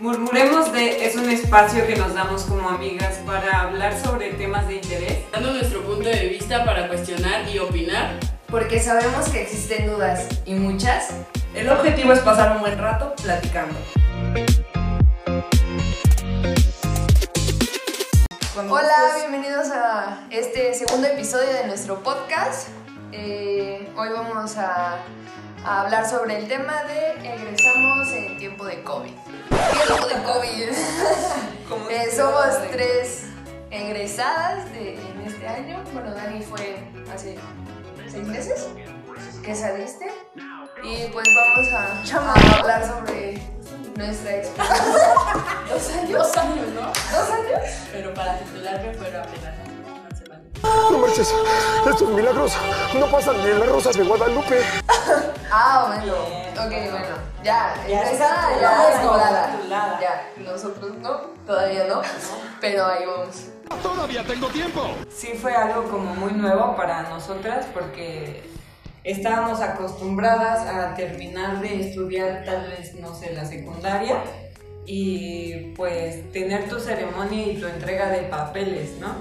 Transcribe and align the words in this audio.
Murmuremos 0.00 0.72
de 0.72 1.06
es 1.06 1.16
un 1.16 1.28
espacio 1.28 1.84
que 1.84 1.96
nos 1.96 2.14
damos 2.14 2.44
como 2.44 2.68
amigas 2.68 3.16
para 3.26 3.62
hablar 3.62 3.98
sobre 3.98 4.32
temas 4.34 4.68
de 4.68 4.76
interés. 4.76 5.24
Dando 5.32 5.52
nuestro 5.52 5.82
punto 5.82 6.08
de 6.08 6.28
vista 6.28 6.64
para 6.64 6.86
cuestionar 6.86 7.48
y 7.48 7.58
opinar. 7.58 8.12
Porque 8.46 8.78
sabemos 8.78 9.28
que 9.28 9.42
existen 9.42 9.88
dudas 9.88 10.28
y 10.46 10.54
muchas. 10.54 11.08
El 11.52 11.68
objetivo 11.68 12.12
es 12.12 12.20
pasar 12.20 12.52
un 12.52 12.60
buen 12.60 12.78
rato 12.78 13.12
platicando. 13.20 13.74
Hola, 18.70 19.16
bienvenidos 19.16 19.68
a 19.72 20.28
este 20.30 20.74
segundo 20.74 21.08
episodio 21.08 21.52
de 21.52 21.66
nuestro 21.66 22.04
podcast. 22.04 22.68
Eh, 23.10 23.90
hoy 23.96 24.10
vamos 24.10 24.56
a, 24.58 24.98
a 25.64 25.82
hablar 25.82 26.08
sobre 26.08 26.38
el 26.38 26.48
tema 26.48 26.82
de 26.84 27.10
egresamos 27.34 28.08
en 28.12 28.38
tiempo 28.38 28.64
de 28.64 28.82
COVID. 28.82 29.12
¿Qué 29.50 29.86
tiempo 29.86 30.06
de 30.06 30.22
COVID? 30.22 30.68
Eh, 31.90 32.10
somos 32.16 32.46
tres 32.72 33.24
egresadas 33.70 34.72
de, 34.72 34.94
en 34.94 35.20
este 35.26 35.46
año. 35.46 35.84
Bueno, 35.92 36.14
Dani 36.14 36.42
fue 36.42 36.78
hace 37.14 37.36
seis 38.10 38.26
meses 38.26 38.68
que 39.42 39.54
saliste. 39.54 40.10
Y 40.82 41.08
pues 41.12 41.26
vamos 41.34 41.68
a, 41.72 42.02
a 42.30 42.58
hablar 42.58 42.86
sobre 42.86 43.42
nuestra 43.96 44.36
experiencia. 44.36 45.14
¿Dos 45.68 45.90
años? 45.90 46.10
Dos 46.10 46.36
años, 46.38 46.68
¿no? 46.74 46.86
¿Dos 46.86 47.30
años? 47.30 47.60
Pero 47.92 48.14
para 48.14 48.38
titularme 48.38 48.94
fueron 48.94 49.20
apenas. 49.22 49.68
No 50.62 50.98
marches, 50.98 51.34
estos 51.88 52.08
milagros 52.10 52.52
no 52.98 53.06
pasan 53.10 53.36
ni 53.44 53.50
en 53.50 53.60
las 53.60 53.68
rosas 53.68 53.96
de 53.96 54.04
Guadalupe. 54.04 54.60
Ah, 55.50 55.84
bueno. 55.88 56.14
Bien. 56.28 56.58
Ok, 56.58 56.90
bueno. 56.90 57.16
Ya, 57.42 57.74
Ya 57.88 58.02
empezada, 58.02 58.54
está 58.54 58.92
ya, 58.92 59.00
titulada. 59.00 59.98
Ya, 60.00 60.30
nosotros 60.44 60.96
no, 60.98 61.20
todavía 61.46 61.84
no, 61.86 62.02
pero 62.60 62.86
ahí 62.86 63.06
vamos. 63.06 63.48
Todavía 63.82 64.24
tengo 64.24 64.48
tiempo. 64.48 64.90
Sí 65.08 65.28
fue 65.40 65.54
algo 65.54 65.84
como 65.84 66.14
muy 66.14 66.32
nuevo 66.32 66.76
para 66.76 67.02
nosotras 67.02 67.66
porque 67.72 68.42
estábamos 69.04 69.60
acostumbradas 69.60 70.66
a 70.66 70.94
terminar 70.94 71.60
de 71.60 71.88
estudiar 71.88 72.44
tal 72.44 72.68
vez, 72.68 72.94
no 72.96 73.14
sé, 73.14 73.32
la 73.34 73.46
secundaria 73.46 74.16
y 74.84 75.72
pues 75.76 76.30
tener 76.32 76.68
tu 76.68 76.80
ceremonia 76.80 77.46
y 77.52 77.60
tu 77.60 77.66
entrega 77.66 78.10
de 78.10 78.22
papeles, 78.22 78.98
¿no? 79.00 79.14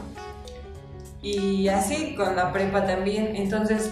Y 1.22 1.68
así 1.68 2.16
con 2.16 2.36
la 2.36 2.52
prepa 2.54 2.86
también, 2.86 3.36
entonces 3.36 3.92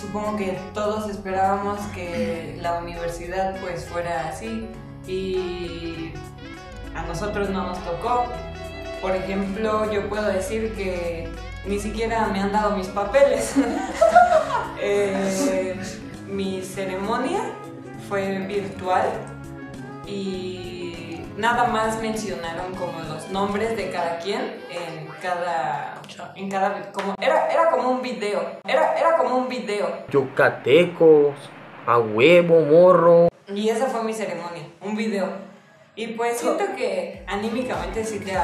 supongo 0.00 0.36
que 0.36 0.58
todos 0.74 1.10
esperábamos 1.10 1.80
que 1.94 2.58
la 2.60 2.78
universidad 2.78 3.58
pues 3.60 3.86
fuera 3.86 4.28
así 4.28 4.68
y 5.06 6.12
a 6.94 7.02
nosotros 7.02 7.50
no 7.50 7.68
nos 7.68 7.84
tocó. 7.84 8.24
Por 9.00 9.14
ejemplo, 9.14 9.90
yo 9.92 10.08
puedo 10.08 10.26
decir 10.26 10.74
que 10.74 11.30
ni 11.66 11.78
siquiera 11.78 12.28
me 12.28 12.40
han 12.40 12.52
dado 12.52 12.76
mis 12.76 12.88
papeles. 12.88 13.54
Eh, 14.78 15.74
mi 16.28 16.60
ceremonia 16.60 17.40
fue 18.10 18.40
virtual 18.40 19.08
y 20.06 21.22
nada 21.38 21.68
más 21.68 22.00
mencionaron 22.02 22.74
como 22.74 23.00
los 23.00 23.15
nombres 23.30 23.76
de 23.76 23.90
cada 23.90 24.18
quien 24.18 24.40
en 24.70 25.06
cada 25.20 26.00
en 26.34 26.50
cada 26.50 26.92
como 26.92 27.14
era 27.20 27.48
era 27.48 27.70
como 27.70 27.90
un 27.90 28.02
video 28.02 28.40
era 28.66 28.98
era 28.98 29.16
como 29.16 29.36
un 29.36 29.48
video 29.48 29.88
Yucatecos, 30.10 31.34
a 31.86 31.98
huevo, 31.98 32.60
morro. 32.60 33.28
y 33.48 33.68
esa 33.68 33.86
fue 33.86 34.02
mi 34.04 34.12
ceremonia 34.12 34.64
un 34.80 34.96
video 34.96 35.28
y 35.94 36.08
pues 36.08 36.38
siento 36.38 36.64
que 36.76 37.24
anímicamente 37.26 38.04
sí 38.04 38.20
te, 38.20 38.34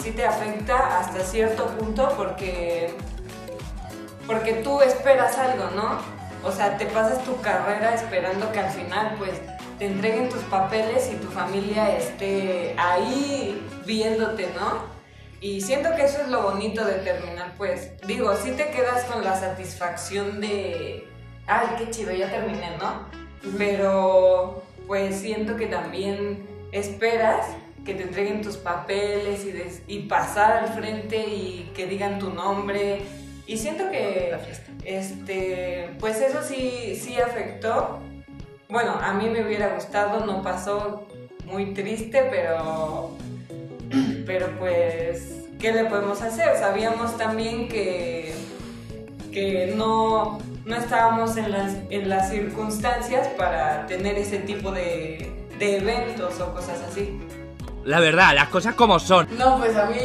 sí 0.00 0.12
te 0.12 0.24
afecta 0.24 1.00
hasta 1.00 1.18
cierto 1.20 1.66
punto 1.66 2.08
porque 2.16 2.94
porque 4.24 4.54
tú 4.54 4.80
esperas 4.80 5.36
algo, 5.36 5.64
¿no? 5.74 5.98
O 6.44 6.52
sea, 6.52 6.76
te 6.76 6.86
pasas 6.86 7.22
tu 7.24 7.40
carrera 7.40 7.94
esperando 7.94 8.50
que 8.52 8.60
al 8.60 8.70
final 8.70 9.16
pues 9.18 9.40
te 9.82 9.88
entreguen 9.88 10.28
tus 10.28 10.42
papeles 10.44 11.10
y 11.12 11.16
tu 11.16 11.26
familia 11.26 11.96
esté 11.96 12.72
ahí 12.78 13.60
viéndote, 13.84 14.46
¿no? 14.54 14.84
Y 15.40 15.60
siento 15.60 15.96
que 15.96 16.04
eso 16.04 16.20
es 16.22 16.28
lo 16.28 16.40
bonito 16.40 16.84
de 16.84 16.92
terminar, 17.00 17.54
pues, 17.58 17.90
digo, 18.06 18.32
sí 18.36 18.52
te 18.52 18.70
quedas 18.70 19.02
con 19.06 19.24
la 19.24 19.34
satisfacción 19.34 20.40
de, 20.40 21.08
ay, 21.48 21.66
qué 21.78 21.90
chido, 21.90 22.12
ya 22.12 22.30
terminé, 22.30 22.76
¿no? 22.78 23.06
Pero 23.58 24.62
pues 24.86 25.16
siento 25.16 25.56
que 25.56 25.66
también 25.66 26.46
esperas 26.70 27.44
que 27.84 27.94
te 27.94 28.04
entreguen 28.04 28.40
tus 28.40 28.58
papeles 28.58 29.44
y, 29.44 29.50
des- 29.50 29.82
y 29.88 30.02
pasar 30.02 30.58
al 30.58 30.68
frente 30.74 31.16
y 31.26 31.72
que 31.74 31.86
digan 31.86 32.20
tu 32.20 32.30
nombre. 32.30 33.02
Y 33.48 33.56
siento 33.56 33.90
que, 33.90 34.32
este, 34.84 35.90
pues 35.98 36.20
eso 36.20 36.40
sí, 36.44 36.96
sí 37.02 37.20
afectó. 37.20 37.98
Bueno, 38.72 38.98
a 39.02 39.12
mí 39.12 39.28
me 39.28 39.44
hubiera 39.44 39.74
gustado, 39.74 40.24
no 40.24 40.42
pasó 40.42 41.06
muy 41.44 41.74
triste, 41.74 42.26
pero, 42.30 43.10
pero 44.24 44.46
pues, 44.58 45.44
¿qué 45.60 45.72
le 45.72 45.84
podemos 45.84 46.22
hacer? 46.22 46.56
Sabíamos 46.56 47.18
también 47.18 47.68
que, 47.68 48.34
que 49.30 49.74
no, 49.76 50.38
no 50.64 50.74
estábamos 50.74 51.36
en 51.36 51.52
las, 51.52 51.74
en 51.90 52.08
las 52.08 52.30
circunstancias 52.30 53.28
para 53.36 53.84
tener 53.86 54.16
ese 54.16 54.38
tipo 54.38 54.72
de, 54.72 55.30
de 55.58 55.76
eventos 55.76 56.40
o 56.40 56.54
cosas 56.54 56.80
así. 56.80 57.20
La 57.84 58.00
verdad, 58.00 58.34
las 58.34 58.48
cosas 58.48 58.74
como 58.74 58.98
son. 58.98 59.28
No, 59.36 59.58
pues 59.58 59.76
a 59.76 59.84
mí, 59.84 59.98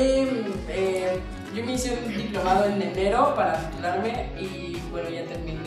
eh, 0.68 1.18
yo 1.56 1.64
me 1.64 1.72
hice 1.72 1.98
un 2.06 2.18
diplomado 2.18 2.66
en 2.66 2.82
enero 2.82 3.34
para 3.34 3.62
titularme 3.62 4.28
y 4.38 4.78
bueno, 4.92 5.10
ya 5.10 5.24
terminé 5.24 5.67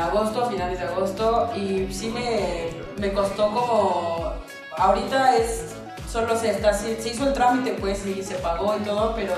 agosto, 0.00 0.46
finales 0.46 0.78
de 0.78 0.86
agosto 0.86 1.50
y 1.54 1.92
sí 1.92 2.08
me, 2.08 2.70
me 2.98 3.12
costó 3.12 3.50
como, 3.50 4.32
ahorita 4.76 5.36
es, 5.36 5.74
solo 6.10 6.36
se, 6.36 6.50
está, 6.50 6.72
se 6.72 6.92
hizo 7.08 7.28
el 7.28 7.32
trámite 7.32 7.72
pues 7.80 8.04
y 8.06 8.22
se 8.22 8.34
pagó 8.36 8.76
y 8.76 8.80
todo, 8.80 9.14
pero 9.14 9.34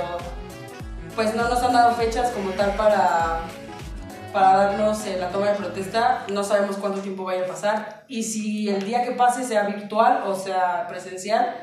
pues 1.14 1.34
no 1.34 1.48
nos 1.48 1.62
han 1.62 1.72
dado 1.72 1.94
fechas 1.94 2.30
como 2.30 2.50
tal 2.50 2.74
para, 2.74 3.40
para 4.32 4.56
darnos 4.56 5.04
eh, 5.06 5.16
la 5.18 5.28
toma 5.28 5.50
de 5.50 5.56
protesta. 5.56 6.24
No 6.32 6.42
sabemos 6.42 6.76
cuánto 6.76 7.00
tiempo 7.00 7.24
vaya 7.24 7.44
a 7.44 7.48
pasar. 7.48 8.04
Y 8.08 8.22
si 8.22 8.68
el 8.68 8.84
día 8.84 9.04
que 9.04 9.12
pase 9.12 9.44
sea 9.44 9.64
virtual 9.64 10.22
o 10.26 10.34
sea 10.34 10.86
presencial, 10.88 11.54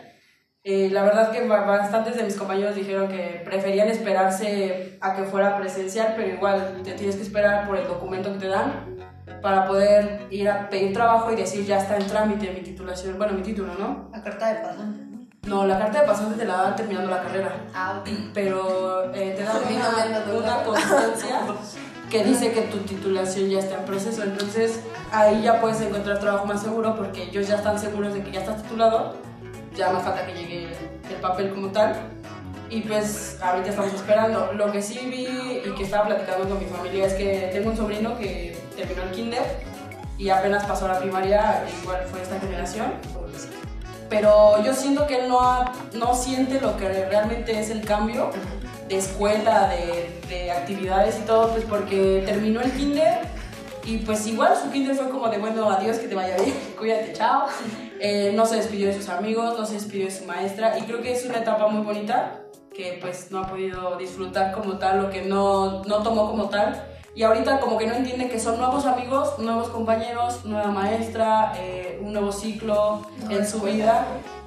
eh, 0.63 0.89
la 0.91 1.03
verdad 1.03 1.31
que 1.31 1.47
ba- 1.47 1.61
bastantes 1.65 2.15
de 2.17 2.23
mis 2.23 2.35
compañeros 2.35 2.75
dijeron 2.75 3.07
que 3.07 3.41
preferían 3.45 3.87
esperarse 3.87 4.97
a 5.01 5.15
que 5.15 5.23
fuera 5.23 5.57
presencial, 5.57 6.13
pero 6.17 6.27
igual 6.29 6.81
te 6.83 6.93
tienes 6.93 7.15
que 7.15 7.21
esperar 7.23 7.65
por 7.67 7.77
el 7.77 7.87
documento 7.87 8.33
que 8.33 8.39
te 8.39 8.47
dan 8.47 8.97
para 9.41 9.65
poder 9.67 10.27
ir 10.31 10.49
a 10.49 10.69
pedir 10.69 10.93
trabajo 10.93 11.31
y 11.31 11.35
decir 11.37 11.65
ya 11.65 11.77
está 11.77 11.95
en 11.97 12.05
trámite 12.07 12.51
mi 12.51 12.61
titulación, 12.61 13.17
bueno, 13.17 13.33
mi 13.33 13.41
título, 13.41 13.73
¿no? 13.79 14.09
La 14.11 14.21
carta 14.21 14.53
de 14.53 14.59
pasante. 14.59 15.05
No, 15.47 15.65
la 15.65 15.79
carta 15.79 16.01
de 16.01 16.07
pasante 16.07 16.37
te 16.37 16.45
la 16.45 16.57
dan 16.63 16.75
terminando 16.75 17.09
la 17.09 17.21
carrera 17.21 17.51
Ah, 17.73 18.01
ok. 18.01 18.09
pero 18.33 19.13
eh, 19.13 19.33
te 19.37 19.43
dan 19.43 19.57
una, 19.73 20.37
una 20.37 20.63
constancia 20.63 21.39
que 22.11 22.23
dice 22.25 22.51
que 22.51 22.61
tu 22.63 22.79
titulación 22.79 23.49
ya 23.49 23.59
está 23.59 23.75
en 23.77 23.85
proceso. 23.85 24.23
Entonces 24.23 24.81
ahí 25.13 25.41
ya 25.41 25.61
puedes 25.61 25.79
encontrar 25.79 26.19
trabajo 26.19 26.45
más 26.45 26.61
seguro 26.61 26.95
porque 26.97 27.23
ellos 27.23 27.47
ya 27.47 27.55
están 27.55 27.79
seguros 27.79 28.13
de 28.13 28.21
que 28.23 28.31
ya 28.31 28.41
estás 28.41 28.61
titulado. 28.63 29.15
Ya 29.75 29.91
más 29.91 30.03
falta 30.03 30.25
que 30.25 30.33
llegue 30.33 30.67
el 31.09 31.15
papel 31.21 31.51
como 31.51 31.67
tal. 31.69 31.95
Y 32.69 32.81
pues 32.81 33.37
ahorita 33.41 33.69
estamos 33.69 33.93
esperando. 33.93 34.51
Lo 34.53 34.71
que 34.71 34.81
sí 34.81 34.99
vi 35.09 35.61
y 35.67 35.73
que 35.75 35.83
estaba 35.83 36.05
platicando 36.07 36.47
con 36.47 36.59
mi 36.59 36.65
familia 36.65 37.05
es 37.07 37.13
que 37.13 37.49
tengo 37.53 37.71
un 37.71 37.77
sobrino 37.77 38.17
que 38.17 38.57
terminó 38.75 39.03
el 39.03 39.11
kinder 39.11 39.41
y 40.17 40.29
apenas 40.29 40.65
pasó 40.65 40.85
a 40.85 40.93
la 40.93 40.99
primaria, 40.99 41.63
igual 41.81 42.01
fue 42.11 42.21
esta 42.21 42.39
generación. 42.39 42.93
Pero 44.09 44.61
yo 44.63 44.73
siento 44.73 45.05
que 45.07 45.19
él 45.21 45.29
no, 45.29 45.39
ha- 45.39 45.71
no 45.93 46.13
siente 46.15 46.59
lo 46.59 46.75
que 46.77 46.89
realmente 47.05 47.59
es 47.59 47.69
el 47.69 47.85
cambio 47.85 48.31
de 48.87 48.97
escuela, 48.97 49.69
de, 49.69 50.19
de 50.27 50.51
actividades 50.51 51.19
y 51.19 51.21
todo, 51.21 51.49
pues 51.51 51.63
porque 51.65 52.23
terminó 52.25 52.59
el 52.61 52.71
kinder 52.71 53.19
y 53.85 53.99
pues 53.99 54.25
igual 54.27 54.55
su 54.61 54.71
kinder 54.71 54.95
fue 54.95 55.09
como 55.09 55.29
de 55.29 55.37
bueno, 55.37 55.69
adiós, 55.71 55.97
que 55.97 56.07
te 56.07 56.15
vaya 56.15 56.35
bien, 56.37 56.55
cuídate, 56.77 57.13
chao. 57.13 57.45
Eh, 57.99 58.31
no 58.33 58.45
se 58.45 58.55
despidió 58.55 58.87
de 58.87 58.93
sus 58.93 59.09
amigos, 59.09 59.57
no 59.59 59.65
se 59.65 59.73
despidió 59.73 60.05
de 60.05 60.11
su 60.11 60.25
maestra 60.25 60.77
y 60.77 60.83
creo 60.83 61.01
que 61.01 61.11
es 61.11 61.25
una 61.25 61.39
etapa 61.39 61.67
muy 61.67 61.83
bonita 61.83 62.41
que 62.73 62.97
pues 63.01 63.29
no 63.29 63.39
ha 63.39 63.47
podido 63.47 63.97
disfrutar 63.97 64.53
como 64.53 64.77
tal, 64.77 65.01
lo 65.01 65.09
que 65.09 65.23
no, 65.23 65.83
no 65.83 66.01
tomó 66.01 66.29
como 66.29 66.47
tal. 66.49 66.81
Y 67.13 67.23
ahorita 67.23 67.59
como 67.59 67.77
que 67.77 67.87
no 67.87 67.95
entiende 67.95 68.29
que 68.29 68.39
son 68.39 68.57
nuevos 68.57 68.85
amigos, 68.85 69.37
nuevos 69.39 69.67
compañeros, 69.69 70.45
nueva 70.45 70.67
maestra, 70.71 71.51
eh, 71.57 71.99
un 72.01 72.13
nuevo 72.13 72.31
ciclo 72.31 73.01
en 73.29 73.45
su 73.45 73.59
vida. 73.59 74.05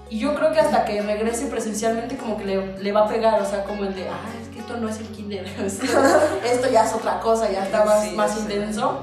Y 0.08 0.18
yo 0.18 0.34
creo 0.34 0.52
que 0.52 0.60
hasta 0.60 0.84
que 0.86 1.02
regrese 1.02 1.46
presencialmente 1.46 2.16
como 2.16 2.38
que 2.38 2.44
le, 2.46 2.78
le 2.78 2.92
va 2.92 3.00
a 3.00 3.08
pegar, 3.08 3.42
o 3.42 3.44
sea, 3.44 3.64
como 3.64 3.84
el 3.84 3.94
de, 3.94 4.08
ah, 4.08 4.30
es 4.40 4.48
que 4.48 4.60
esto 4.60 4.76
no 4.78 4.88
es 4.88 4.98
el 5.00 5.08
kinder, 5.08 5.44
esto 5.58 6.68
ya 6.70 6.84
es 6.84 6.94
otra 6.94 7.20
cosa, 7.20 7.50
ya 7.50 7.64
está 7.64 7.84
más, 7.84 8.04
Sí, 8.08 8.14
más 8.16 8.32
sí. 8.34 8.40
intenso. 8.40 9.02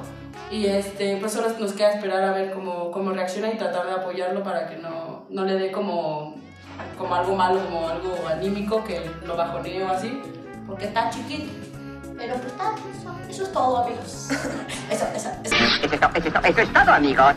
Y 0.52 0.66
este, 0.66 1.18
pues 1.18 1.34
solo 1.34 1.50
nos 1.60 1.74
queda 1.74 1.92
esperar 1.94 2.24
a 2.24 2.32
ver 2.32 2.52
cómo, 2.52 2.90
cómo 2.92 3.12
reacciona 3.12 3.52
y 3.52 3.58
tratar 3.58 3.86
de 3.86 3.92
apoyarlo 3.94 4.44
para 4.44 4.68
que 4.68 4.78
no, 4.78 5.26
no 5.30 5.46
le 5.46 5.54
dé 5.54 5.72
como, 5.72 6.36
como 6.98 7.14
algo 7.14 7.36
malo, 7.36 7.64
como 7.66 7.88
algo 7.88 8.28
anímico 8.28 8.84
que 8.84 9.10
lo 9.26 9.36
bajonee 9.36 9.84
o 9.84 9.90
así, 9.90 10.20
porque 10.66 10.86
está 10.86 11.10
chiquito. 11.12 11.52
Pero 12.18 12.34
pues 12.36 12.48
está, 12.48 12.74
eso, 13.00 13.16
eso 13.30 13.44
es 13.44 13.52
todo, 13.54 13.78
amigos. 13.78 14.28
Eso, 14.90 15.06
eso, 15.16 15.30
eso. 15.44 15.56
Eso 15.56 16.62
es 16.62 16.74
todo, 16.74 16.92
amigos. 16.92 17.36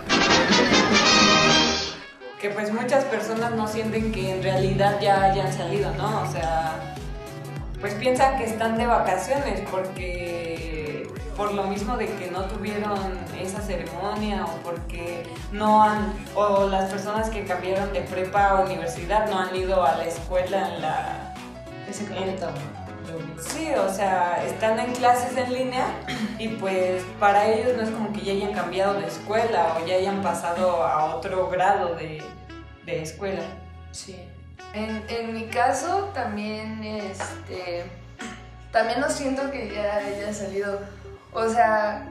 que 2.40 2.50
pues 2.50 2.72
muchas 2.72 3.04
personas 3.04 3.52
no 3.52 3.68
sienten 3.68 4.10
que 4.10 4.32
en 4.32 4.42
realidad 4.42 4.98
ya 5.00 5.22
hayan 5.22 5.52
salido, 5.52 5.92
¿no? 5.94 6.22
O 6.22 6.32
sea, 6.32 6.72
pues 7.80 7.94
piensan 7.94 8.38
que 8.38 8.44
están 8.44 8.76
de 8.76 8.86
vacaciones 8.86 9.62
porque 9.70 10.51
por 11.36 11.52
lo 11.52 11.64
mismo 11.64 11.96
de 11.96 12.06
que 12.06 12.30
no 12.30 12.44
tuvieron 12.44 12.98
esa 13.38 13.60
ceremonia 13.60 14.44
o 14.44 14.56
porque 14.62 15.26
no 15.50 15.82
han, 15.82 16.12
o 16.34 16.68
las 16.68 16.90
personas 16.90 17.30
que 17.30 17.44
cambiaron 17.44 17.92
de 17.92 18.02
prepa 18.02 18.50
a 18.50 18.60
universidad 18.60 19.28
no 19.30 19.38
han 19.38 19.54
ido 19.54 19.84
a 19.84 19.96
la 19.96 20.04
escuela 20.04 20.68
en 20.68 20.82
la... 20.82 21.34
Ese 21.88 22.06
Sí, 23.40 23.68
o 23.74 23.92
sea, 23.92 24.42
están 24.46 24.78
en 24.78 24.92
clases 24.92 25.36
en 25.36 25.52
línea 25.52 25.86
y 26.38 26.48
pues 26.48 27.02
para 27.18 27.46
ellos 27.46 27.76
no 27.76 27.82
es 27.82 27.90
como 27.90 28.12
que 28.12 28.20
ya 28.22 28.32
hayan 28.32 28.52
cambiado 28.52 28.94
de 28.94 29.06
escuela 29.06 29.76
o 29.76 29.86
ya 29.86 29.96
hayan 29.96 30.22
pasado 30.22 30.84
a 30.84 31.16
otro 31.16 31.48
grado 31.50 31.94
de, 31.94 32.22
de 32.86 33.02
escuela. 33.02 33.42
Sí. 33.90 34.16
En, 34.72 35.04
en 35.08 35.34
mi 35.34 35.46
caso 35.46 36.10
también, 36.14 36.82
este, 36.84 37.84
también 38.70 39.00
no 39.00 39.10
siento 39.10 39.50
que 39.50 39.74
ya 39.74 39.96
haya 39.96 40.32
salido. 40.32 40.80
O 41.32 41.48
sea, 41.48 42.08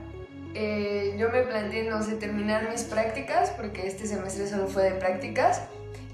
eh, 0.53 1.15
yo 1.17 1.29
me 1.29 1.41
planteé, 1.43 1.89
no 1.89 2.01
sé, 2.03 2.15
terminar 2.15 2.69
mis 2.69 2.83
prácticas, 2.83 3.51
porque 3.51 3.87
este 3.87 4.05
semestre 4.05 4.47
solo 4.47 4.67
fue 4.67 4.83
de 4.83 4.91
prácticas, 4.91 5.61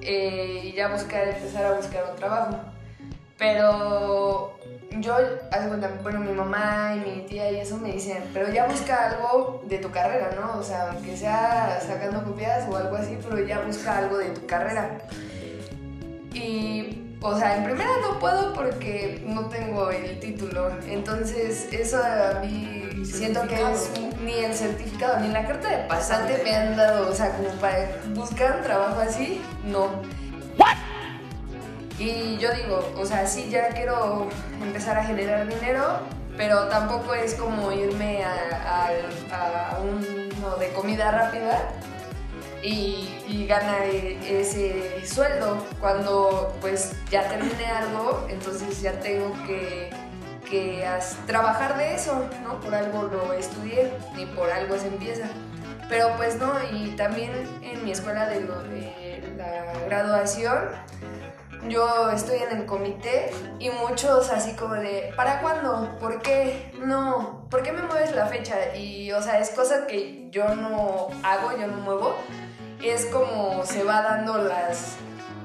eh, 0.01 0.62
y 0.63 0.74
ya 0.74 0.89
buscar, 0.89 1.27
empezar 1.27 1.65
a 1.65 1.71
buscar 1.74 2.06
un 2.12 2.15
trabajo. 2.18 2.57
Pero 3.38 4.57
yo, 5.00 5.15
bueno, 6.04 6.19
mi 6.19 6.31
mamá 6.31 6.95
y 6.95 7.09
mi 7.09 7.21
tía 7.27 7.51
y 7.51 7.59
eso 7.59 7.77
me 7.77 7.92
dicen, 7.92 8.24
pero 8.33 8.51
ya 8.51 8.68
busca 8.68 9.10
algo 9.10 9.63
de 9.68 9.77
tu 9.77 9.92
carrera, 9.92 10.31
¿no? 10.36 10.60
O 10.60 10.63
sea, 10.63 10.92
aunque 10.92 11.15
sea 11.15 11.80
sacando 11.86 12.24
copias 12.24 12.68
o 12.69 12.75
algo 12.75 12.95
así, 12.95 13.18
pero 13.21 13.45
ya 13.45 13.60
busca 13.62 13.98
algo 13.98 14.18
de 14.18 14.30
tu 14.31 14.45
carrera. 14.45 15.00
Y, 16.33 17.06
o 17.22 17.38
sea, 17.38 17.58
en 17.58 17.64
primera 17.64 17.90
no 18.02 18.19
puedo 18.19 18.54
porque 18.54 19.24
no 19.25 19.46
tengo 19.46 19.90
el 19.90 20.19
título. 20.19 20.69
Entonces, 20.88 21.68
eso 21.72 21.98
a 21.98 22.40
mí 22.42 23.04
siento 23.06 23.48
que 23.48 23.56
es 23.72 23.90
ni 24.24 24.34
el 24.34 24.54
certificado 24.54 25.19
ni 25.19 25.30
la 25.30 25.46
carta 25.46 25.69
de 25.69 25.78
pasante 25.88 26.42
me 26.44 26.56
han 26.56 26.75
dado. 26.78 27.10
O 27.10 27.14
sea, 27.16 27.31
como 27.36 27.50
para 27.62 27.90
buscar 28.14 28.58
un 28.58 28.64
trabajo 28.64 29.00
así, 29.02 29.42
no. 29.66 29.90
Y 32.00 32.38
yo 32.38 32.50
digo, 32.54 32.94
o 32.96 33.06
sea, 33.06 33.25
sí, 33.25 33.50
ya 33.50 33.70
quiero 33.70 34.28
empezar 34.62 35.00
a 35.00 35.04
generar 35.04 35.48
dinero, 35.48 35.81
pero 36.38 36.68
tampoco 36.68 37.16
es 37.16 37.34
como 37.34 37.72
irme 37.72 38.24
a, 38.24 38.92
a- 39.31 39.72
a 39.75 39.80
uno 39.80 40.56
de 40.58 40.70
comida 40.74 41.10
rápida 41.10 41.58
y, 42.63 43.18
y 43.27 43.45
ganar 43.48 43.83
e- 43.83 44.42
ese 44.42 45.06
sueldo. 45.06 45.57
Cuando 45.80 46.56
pues 46.62 46.94
ya 47.09 47.27
terminé 47.27 47.65
algo, 47.65 48.25
entonces 48.30 48.81
ya 48.81 48.94
tengo 49.00 49.31
que, 49.45 49.89
que 50.50 50.88
trabajar 51.25 51.77
de 51.77 51.95
eso, 51.95 52.27
¿no? 52.44 52.59
Por 52.59 52.74
algo 52.74 53.04
lo 53.04 53.33
estudié 53.33 53.92
y 54.18 54.25
por 54.25 54.50
algo 54.51 54.77
se 54.77 54.88
empieza. 54.88 55.27
Pero 55.89 56.09
pues 56.18 56.38
no, 56.38 56.51
y 56.74 56.89
también 56.98 57.31
en 57.62 57.83
mi 57.86 57.92
escuela 57.92 58.27
de 58.27 58.42
lo 58.42 58.62
de 58.63 59.24
la 59.38 59.74
graduación, 59.86 60.69
yo 61.69 62.12
estoy 62.12 62.39
en 62.39 62.57
el 62.57 62.65
comité 62.65 63.31
y 63.60 63.69
muchos 63.69 64.30
así 64.30 64.53
como 64.56 64.75
de, 64.75 65.13
¿para 65.15 65.42
cuándo? 65.42 65.98
¿Por 66.00 66.21
qué? 66.21 66.71
No, 66.83 67.48
¿por 67.50 67.63
qué 67.63 67.71
me 67.71 67.81
mueves 67.83 68.13
la 68.13 68.27
fecha? 68.27 68.75
Y 68.75 69.12
o 69.12 69.21
sea, 69.21 69.39
es 69.39 69.50
cosa 69.51 69.88
que 69.88 70.27
yo 70.30 70.56
no 70.56 71.07
hago, 71.24 71.57
yo 71.57 71.68
no 71.68 71.77
muevo. 71.77 72.15
Es 72.81 73.06
como 73.07 73.65
se 73.65 73.83
va 73.83 74.01
dando 74.01 74.38
las, 74.38 74.95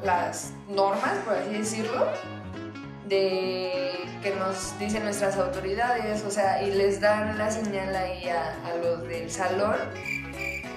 las 0.04 0.52
normas, 0.68 1.14
por 1.24 1.34
así 1.34 1.50
decirlo, 1.54 2.06
de 3.08 3.92
que 4.22 4.34
nos 4.36 4.78
dicen 4.78 5.04
nuestras 5.04 5.36
autoridades, 5.36 6.22
o 6.24 6.30
sea, 6.30 6.62
y 6.62 6.70
les 6.72 7.00
dan 7.00 7.36
la 7.36 7.50
señal 7.50 7.94
ahí 7.96 8.28
a, 8.28 8.54
a 8.66 8.76
los 8.76 9.02
del 9.08 9.30
salón 9.30 9.76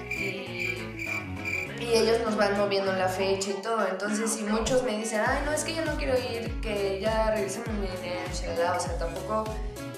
y, 0.10 0.76
y 1.80 1.94
ellos 1.94 2.20
nos 2.26 2.36
van 2.36 2.58
moviendo 2.58 2.92
la 2.94 3.08
fecha 3.08 3.52
y 3.52 3.62
todo. 3.62 3.88
Entonces, 3.88 4.32
si 4.32 4.44
muchos 4.44 4.84
me 4.84 4.98
dicen, 4.98 5.22
ay, 5.26 5.44
no, 5.46 5.52
es 5.52 5.64
que 5.64 5.76
yo 5.76 5.86
no 5.86 5.96
quiero 5.98 6.18
ir, 6.18 6.60
que 6.62 7.00
ya 7.02 7.32
regresen 7.32 7.64
mi 7.80 7.88
dinero, 7.88 8.22
shalala", 8.34 8.78
o 8.78 8.80
sea, 8.80 8.98
tampoco 8.98 9.44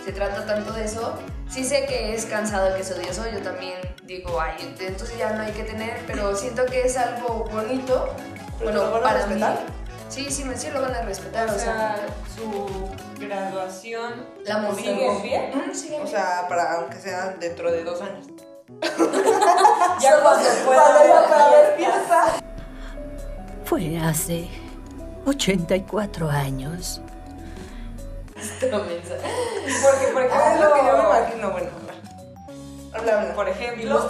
se 0.08 0.14
trata 0.14 0.46
tanto 0.46 0.72
de 0.72 0.86
eso. 0.86 1.20
Sí 1.50 1.66
sé 1.66 1.86
que 1.86 2.16
es 2.16 2.26
cansado, 2.26 2.74
que 2.74 2.82
es 2.82 2.92
odioso, 2.92 3.30
yo 3.30 3.40
también 3.42 3.74
digo, 4.06 4.40
ay, 4.40 4.74
entonces 4.80 5.18
ya 5.18 5.34
no 5.34 5.44
hay 5.44 5.52
que 5.52 5.64
tener, 5.64 6.02
pero 6.08 6.34
siento 6.34 6.66
que 6.66 6.84
es 6.84 6.96
algo 6.96 7.44
bonito. 7.52 8.16
¿Pero 8.58 8.72
bueno, 8.72 8.86
lo 8.86 8.92
van 8.92 9.00
a 9.02 9.04
para 9.04 9.18
respetar? 9.26 9.54
mí. 9.54 9.60
Sí, 10.08 10.32
sí, 10.32 10.46
me, 10.46 10.56
sí 10.58 10.70
lo 10.72 10.82
van 10.82 10.96
a 10.96 11.02
respetar, 11.02 11.50
O 11.50 11.52
o 11.56 11.60
sea, 11.60 11.98
sea, 11.98 12.08
su 12.34 12.90
graduación 13.20 14.26
la 14.46 14.60
movida. 14.60 14.78
sigue 14.92 15.08
en 15.12 15.22
pie. 15.22 15.52
Mm, 15.54 15.74
sigue 15.76 15.96
en 15.98 16.04
O 16.04 16.08
sea, 16.08 16.46
para 16.48 16.76
aunque 16.76 16.96
sea 17.02 17.36
dentro 17.38 17.70
de 17.70 17.84
dos 17.84 18.02
años. 18.02 18.28
Ya 20.00 20.22
cuando 20.22 20.50
pueda 20.66 22.40
Fue 23.66 23.98
hace 23.98 24.48
84 25.26 26.30
años. 26.30 27.02
Porque, 28.38 30.08
por 30.14 30.22
ejemplo, 30.24 30.40
Ah, 30.44 30.54
es 30.54 30.62
lo 30.62 30.74
que 30.74 30.80
yo 30.86 30.98
me 30.98 31.04
imagino, 31.04 31.52
bueno. 31.52 31.70
Habla, 32.94 33.22
habla. 33.22 33.34
por 33.36 33.50
ejemplo, 33.50 34.08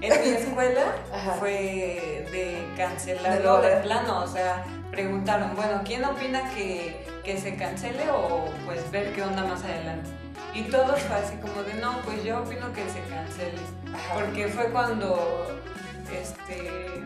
en 0.00 0.20
mi 0.22 0.28
escuela 0.36 0.82
Ajá. 1.12 1.32
fue 1.32 1.50
de 1.50 2.28
De 2.30 2.68
cancelarlo 2.76 3.60
de 3.60 3.68
ver. 3.68 3.82
plano, 3.82 4.22
o 4.22 4.26
sea, 4.26 4.64
preguntaron, 4.90 5.54
bueno, 5.56 5.82
¿quién 5.84 6.04
opina 6.04 6.48
que, 6.54 7.04
que 7.24 7.38
se 7.38 7.56
cancele 7.56 8.08
o 8.10 8.44
pues 8.64 8.90
ver 8.90 9.12
qué 9.12 9.22
onda 9.22 9.44
más 9.44 9.62
adelante? 9.64 10.10
Y 10.54 10.62
todos 10.64 11.00
fue 11.00 11.16
así 11.16 11.36
como 11.36 11.62
de, 11.64 11.74
no, 11.74 12.00
pues 12.04 12.22
yo 12.24 12.40
opino 12.40 12.72
que 12.72 12.88
se 12.88 13.00
cancele, 13.10 13.58
porque 14.14 14.46
fue 14.48 14.66
cuando 14.70 15.48
este, 16.12 17.02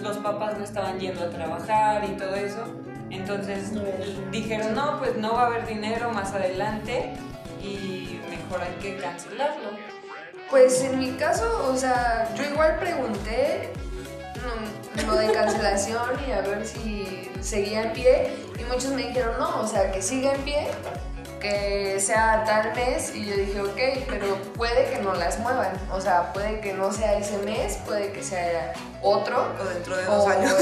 los 0.00 0.16
papás 0.18 0.56
no 0.58 0.64
estaban 0.64 0.98
yendo 1.00 1.24
a 1.24 1.30
trabajar 1.30 2.04
y 2.04 2.16
todo 2.16 2.34
eso, 2.36 2.64
entonces 3.16 3.72
dijeron, 4.30 4.74
no, 4.74 4.98
pues 4.98 5.16
no 5.16 5.34
va 5.34 5.42
a 5.42 5.46
haber 5.46 5.66
dinero 5.66 6.10
más 6.10 6.32
adelante 6.32 7.14
y 7.62 8.20
mejor 8.28 8.62
hay 8.62 8.74
que 8.80 8.96
cancelarlo. 8.96 9.70
Pues 10.50 10.82
en 10.82 10.98
mi 10.98 11.12
caso, 11.12 11.70
o 11.72 11.76
sea, 11.76 12.32
yo 12.36 12.44
igual 12.44 12.76
pregunté 12.78 13.72
mm, 14.36 15.06
lo 15.06 15.16
de 15.16 15.32
cancelación 15.32 16.10
y 16.28 16.32
a 16.32 16.40
ver 16.42 16.66
si 16.66 17.30
seguía 17.40 17.82
en 17.82 17.92
pie 17.92 18.32
y 18.58 18.64
muchos 18.64 18.90
me 18.92 19.08
dijeron 19.08 19.38
no, 19.38 19.62
o 19.62 19.66
sea, 19.66 19.90
que 19.90 20.02
siga 20.02 20.34
en 20.34 20.40
pie, 20.42 20.68
que 21.44 22.00
sea 22.00 22.42
tal 22.46 22.72
mes 22.74 23.14
y 23.14 23.26
yo 23.26 23.36
dije 23.36 23.60
ok, 23.60 24.06
pero 24.08 24.34
puede 24.56 24.90
que 24.90 24.98
no 25.02 25.12
las 25.14 25.38
muevan, 25.40 25.72
o 25.90 26.00
sea, 26.00 26.32
puede 26.32 26.60
que 26.60 26.72
no 26.72 26.90
sea 26.90 27.18
ese 27.18 27.36
mes, 27.38 27.76
puede 27.84 28.12
que 28.12 28.22
sea 28.22 28.72
otro 29.02 29.52
O 29.60 29.64
dentro 29.64 29.94
de 29.96 30.04
dos 30.06 30.24
o 30.24 30.28
años. 30.30 30.54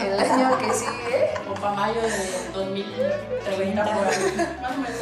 el, 0.00 0.06
el 0.06 0.18
año 0.18 0.58
que 0.58 0.72
sigue 0.72 1.30
O 1.48 1.54
para 1.54 1.74
mayo 1.74 2.00
de 2.02 2.50
2030 2.52 3.84
por 3.84 4.06
ahí. 4.08 4.56
Más 4.60 4.72
o 4.72 4.76
menos. 4.78 4.98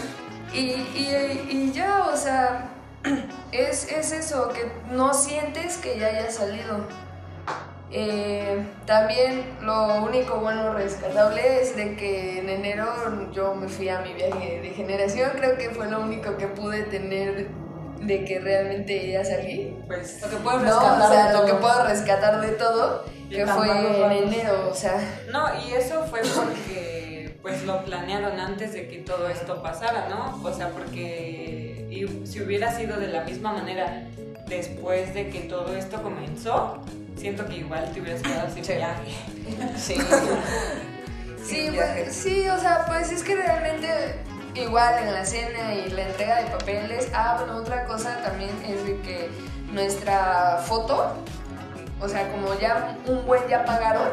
Y, 0.52 0.58
y- 0.58 1.48
y 1.50 1.72
ya, 1.72 2.04
o 2.12 2.16
sea, 2.16 2.68
es, 3.52 3.90
es 3.90 4.12
eso, 4.12 4.50
que 4.50 4.70
no 4.90 5.14
sientes 5.14 5.78
que 5.78 5.98
ya 5.98 6.08
haya 6.08 6.30
salido. 6.30 6.86
Eh, 7.90 8.66
también 8.84 9.58
lo 9.62 10.02
único 10.02 10.38
bueno 10.40 10.72
rescatable 10.74 11.60
es 11.62 11.76
de 11.76 11.94
que 11.96 12.40
en 12.40 12.48
enero 12.48 12.86
yo 13.32 13.54
me 13.54 13.68
fui 13.68 13.88
a 13.88 14.00
mi 14.00 14.12
viaje 14.12 14.60
de 14.60 14.70
generación, 14.70 15.30
creo 15.36 15.56
que 15.56 15.70
fue 15.70 15.88
lo 15.88 16.00
único 16.00 16.36
que 16.36 16.48
pude 16.48 16.82
tener 16.82 17.48
de 18.00 18.24
que 18.24 18.40
realmente 18.40 19.08
ya 19.12 19.24
salí. 19.24 19.76
Pues 19.86 20.20
Lo 20.20 20.30
que 20.30 20.36
puedes 20.36 20.62
No, 20.62 20.66
rescatar. 20.80 21.00
o 21.02 21.08
sea, 21.12 21.26
de 21.28 21.32
lo 21.32 21.38
todo. 21.40 21.46
que 21.46 21.54
puedo 21.62 21.84
rescatar 21.86 22.40
de 22.40 22.48
todo, 22.52 23.04
que 23.30 23.46
fue 23.46 23.68
en 24.04 24.12
enero, 24.12 24.68
o 24.70 24.74
sea, 24.74 25.00
No, 25.32 25.46
y 25.66 25.72
eso 25.72 26.04
fue 26.06 26.20
porque 26.22 27.38
pues 27.40 27.64
lo 27.64 27.84
planearon 27.84 28.38
antes 28.40 28.72
de 28.72 28.88
que 28.88 28.98
todo 28.98 29.28
esto 29.28 29.62
pasara, 29.62 30.08
¿no? 30.08 30.40
O 30.42 30.52
sea, 30.52 30.70
porque 30.70 31.86
y 31.88 32.26
si 32.26 32.42
hubiera 32.42 32.72
sido 32.72 32.98
de 32.98 33.06
la 33.06 33.22
misma 33.22 33.52
manera 33.52 34.02
después 34.48 35.14
de 35.14 35.30
que 35.30 35.40
todo 35.42 35.74
esto 35.76 36.02
comenzó, 36.02 36.82
siento 37.16 37.46
que 37.46 37.56
igual 37.56 37.90
te 37.92 38.00
hubieras 38.00 38.22
quedado 38.22 38.52
sin 38.52 38.64
Sí. 38.64 38.72
viaje. 38.74 39.02
Sí. 39.78 39.94
sí, 41.44 41.44
Sin 41.44 41.72
viaje. 41.72 42.02
pues, 42.04 42.16
sí, 42.16 42.48
o 42.48 42.58
sea, 42.58 42.84
pues 42.86 43.10
es 43.10 43.22
que 43.22 43.34
realmente 43.36 43.88
igual 44.54 45.02
en 45.02 45.12
la 45.12 45.24
cena 45.24 45.74
y 45.74 45.90
la 45.90 46.02
entrega 46.02 46.42
de 46.42 46.50
papeles, 46.50 47.08
ah, 47.14 47.36
bueno, 47.38 47.56
otra 47.58 47.84
cosa 47.84 48.22
también 48.22 48.50
es 48.66 48.84
de 48.86 49.00
que 49.00 49.30
nuestra 49.72 50.62
foto, 50.66 51.14
o 52.00 52.08
sea, 52.08 52.30
como 52.32 52.58
ya 52.58 52.96
un 53.06 53.24
buen 53.26 53.46
ya 53.48 53.64
pagaron, 53.64 54.08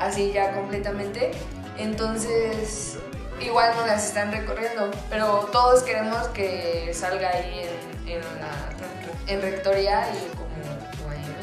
así 0.00 0.32
ya 0.32 0.52
completamente, 0.52 1.32
entonces 1.78 2.96
igual 3.40 3.72
no 3.76 3.86
las 3.86 4.06
están 4.06 4.30
recorriendo, 4.32 4.90
pero 5.10 5.48
todos 5.52 5.82
queremos 5.82 6.28
que 6.28 6.92
salga 6.94 7.30
ahí 7.30 7.68
en, 8.06 8.12
en 8.12 8.20
la 8.20 9.32
en 9.32 9.42
rectoría 9.42 10.06
y. 10.12 10.41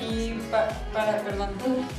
Y 0.09 0.31
pa- 0.51 0.67
para, 0.93 1.17
perdón, 1.19 1.49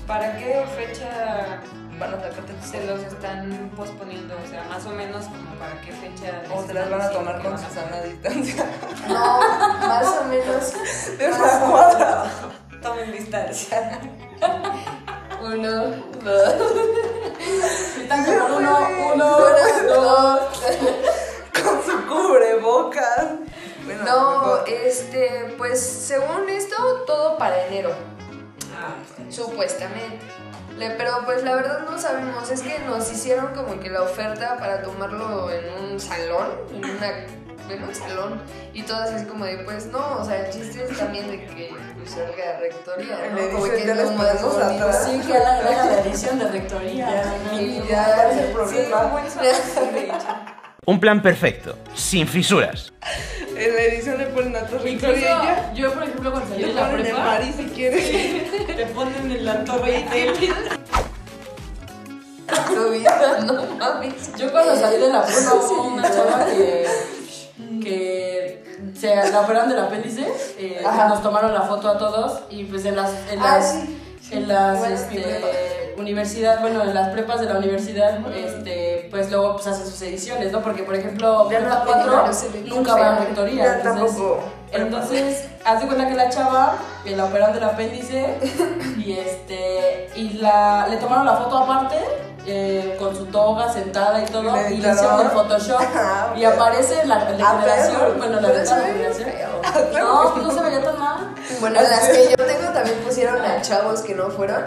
¿para 0.07 0.37
qué 0.37 0.65
fecha 0.77 1.61
Van 1.99 2.15
a 2.15 2.17
sacarte 2.21 2.53
se 2.63 2.85
los 2.87 3.01
están 3.03 3.71
posponiendo? 3.77 4.35
O 4.35 4.49
sea, 4.49 4.65
más 4.65 4.85
o 4.87 4.91
menos 4.91 5.27
como 5.27 5.55
para 5.59 5.79
qué 5.83 5.93
fecha. 5.93 6.43
O 6.55 6.67
se 6.67 6.73
las 6.73 6.89
van 6.91 7.03
a 7.03 7.11
tomar 7.11 7.43
con 7.43 7.53
diciendo 7.53 7.69
que 7.69 7.75
Susana 7.75 7.97
a 7.97 8.03
distancia. 8.03 8.67
No, 9.09 9.89
más 9.89 10.07
o 10.07 10.25
menos. 10.25 10.73
De 11.19 11.29
una 11.29 11.61
cuadra. 11.71 12.31
Tomen 12.83 13.13
distancia. 13.13 14.01
Uno, 15.43 15.85
dos, 16.25 16.55
Están 18.01 18.25
como 18.25 18.57
uno, 18.57 18.79
uno, 19.15 19.15
uno, 19.15 19.27
dos. 19.95 20.00
Pues 31.33 31.45
la 31.45 31.55
verdad 31.55 31.85
no 31.89 31.97
sabemos, 31.97 32.51
es 32.51 32.61
que 32.61 32.81
nos 32.81 33.09
hicieron 33.13 33.55
como 33.55 33.79
que 33.79 33.89
la 33.89 34.03
oferta 34.03 34.57
para 34.59 34.83
tomarlo 34.83 35.49
en 35.53 35.93
un 35.93 36.01
salón, 36.01 36.49
en, 36.75 36.85
una, 36.85 37.09
en 37.73 37.85
un 37.85 37.95
salón, 37.95 38.41
y 38.75 38.83
todas 38.83 39.13
así 39.13 39.27
como 39.27 39.45
de, 39.45 39.59
pues 39.59 39.87
no, 39.87 40.17
o 40.19 40.25
sea, 40.25 40.45
el 40.45 40.53
chiste 40.53 40.85
es 40.91 40.99
también 40.99 41.31
de 41.31 41.47
que 41.47 41.73
pues, 41.97 42.11
salga 42.11 42.59
rectoría, 42.59 43.17
Le 43.33 43.47
¿no? 43.47 43.53
Como 43.53 43.71
que 43.71 43.87
ya 43.87 43.93
es 43.93 44.13
bonito. 44.13 44.61
atrás. 44.61 45.09
Sí, 45.09 45.21
que 45.25 45.37
haga 45.37 45.85
la 45.87 46.01
edición 46.01 46.41
de 46.41 46.49
rectoría. 46.49 47.25
Y 47.53 47.77
¿Cuál 47.77 47.89
ya, 47.89 48.31
es 48.33 48.37
el 48.39 48.53
problema? 48.53 49.23
un 50.87 50.95
de 50.95 51.01
plan 51.01 51.23
perfecto, 51.23 51.79
sin 51.95 52.27
fisuras. 52.27 52.93
En 53.57 53.75
la 53.77 53.83
edición 53.83 54.19
le 54.19 54.27
ponen 54.27 54.57
a 54.57 54.67
Torre 54.67 54.91
Incluso 54.91 55.15
Victoria 55.15 55.43
y 55.43 55.47
ya. 55.47 55.73
yo, 55.75 55.93
por 55.93 56.03
ejemplo, 56.03 56.33
cuando 56.33 56.51
salí 56.51 56.65
de 56.65 56.73
la 56.73 56.81
ponen 56.89 57.07
en 57.07 57.13
prepa, 57.15 57.25
París 57.25 57.55
si 57.57 57.65
quieres. 57.67 58.67
Te 58.67 58.87
ponen 58.87 59.31
en 59.31 59.45
la 59.45 59.65
torre 59.65 60.05
Eiffel. 60.13 60.51
tu 62.75 62.91
vida, 62.91 63.39
no 63.45 63.55
mames. 63.79 64.35
yo 64.37 64.51
cuando 64.53 64.77
salí 64.77 64.97
de 64.99 65.09
la 65.13 65.23
prepa 65.23 65.55
hubo 65.55 65.83
una 65.89 66.03
chava 66.11 66.45
que, 66.47 66.87
que 67.83 68.65
se 68.99 69.15
la 69.31 69.41
operaron 69.41 69.69
del 69.71 69.79
apéndice, 69.81 70.27
eh, 70.59 70.83
nos 71.09 71.23
tomaron 71.23 71.55
la 71.55 71.63
foto 71.63 71.89
a 71.89 71.99
todos 71.99 72.41
y 72.51 72.65
pues 72.65 72.85
en 72.85 72.97
las, 72.97 73.11
en 73.31 73.41
Ah, 73.41 73.57
las, 73.59 73.73
sí. 73.73 73.99
en 74.33 74.49
las 74.49 74.81
mi 74.87 74.93
este, 74.95 75.21
prepa. 75.23 75.47
universidad, 76.01 76.61
bueno, 76.61 76.83
en 76.83 76.95
las 76.95 77.09
prepas 77.11 77.41
de 77.41 77.47
la 77.47 77.59
universidad, 77.59 78.19
este, 78.35 79.09
pues 79.11 79.31
luego 79.31 79.55
pues 79.55 79.67
hacen 79.67 79.87
sus 79.87 80.01
ediciones, 80.03 80.53
¿no? 80.53 80.61
Porque 80.63 80.83
por 80.83 80.95
ejemplo, 80.95 81.49
Ya 81.51 81.61
no 81.61 81.67
prepa 81.67 81.85
tiene 81.85 82.03
4 82.03 82.17
varios 82.17 82.43
eventos, 82.45 82.77
nunca 82.77 82.95
va 82.97 83.17
a 83.17 83.19
rectoría. 83.21 83.77
Entonces-. 83.85 84.23
Entonces, 84.73 85.45
haz 85.65 85.81
de 85.81 85.87
cuenta 85.89 86.07
que 86.07 86.15
la 86.15 86.29
chava 86.31 86.77
eh, 87.05 87.17
la 87.17 87.25
operaron 87.25 87.55
del 87.55 87.65
apéndice 87.65 88.39
y 88.99 89.13
este 89.15 90.11
y 90.15 90.35
la 90.35 90.87
le 90.89 90.97
tomaron 90.99 91.27
la 91.27 91.37
foto 91.37 91.59
aparte 91.59 91.97
eh, 92.47 92.97
con 92.99 93.15
su 93.15 93.27
toga 93.27 93.73
sentada 93.73 94.23
y 94.23 94.27
todo 94.27 94.43
¿Y 94.71 94.79
le 94.79 94.91
hicieron 94.91 95.21
el 95.21 95.31
Photoshop 95.31 95.81
Ah, 95.95 96.35
y 96.37 96.45
aparece 96.45 97.05
la, 97.07 97.17
Ah, 97.17 97.61
generación, 97.61 98.19
bueno 98.19 98.41
la 98.41 98.49
de 98.49 98.67
generación. 98.67 99.31
No, 99.93 100.37
no 100.43 100.51
se 100.51 100.61
veía 100.63 100.83
tan 100.83 100.99
mal. 100.99 101.35
Bueno, 101.61 101.81
las 101.83 102.09
que 102.09 102.29
yo 102.31 102.45
tengo 102.47 102.73
también 102.73 102.99
pusieron 103.01 103.41
a 103.41 103.61
chavos 103.61 104.01
que 104.01 104.15
no 104.15 104.31
fueron 104.31 104.65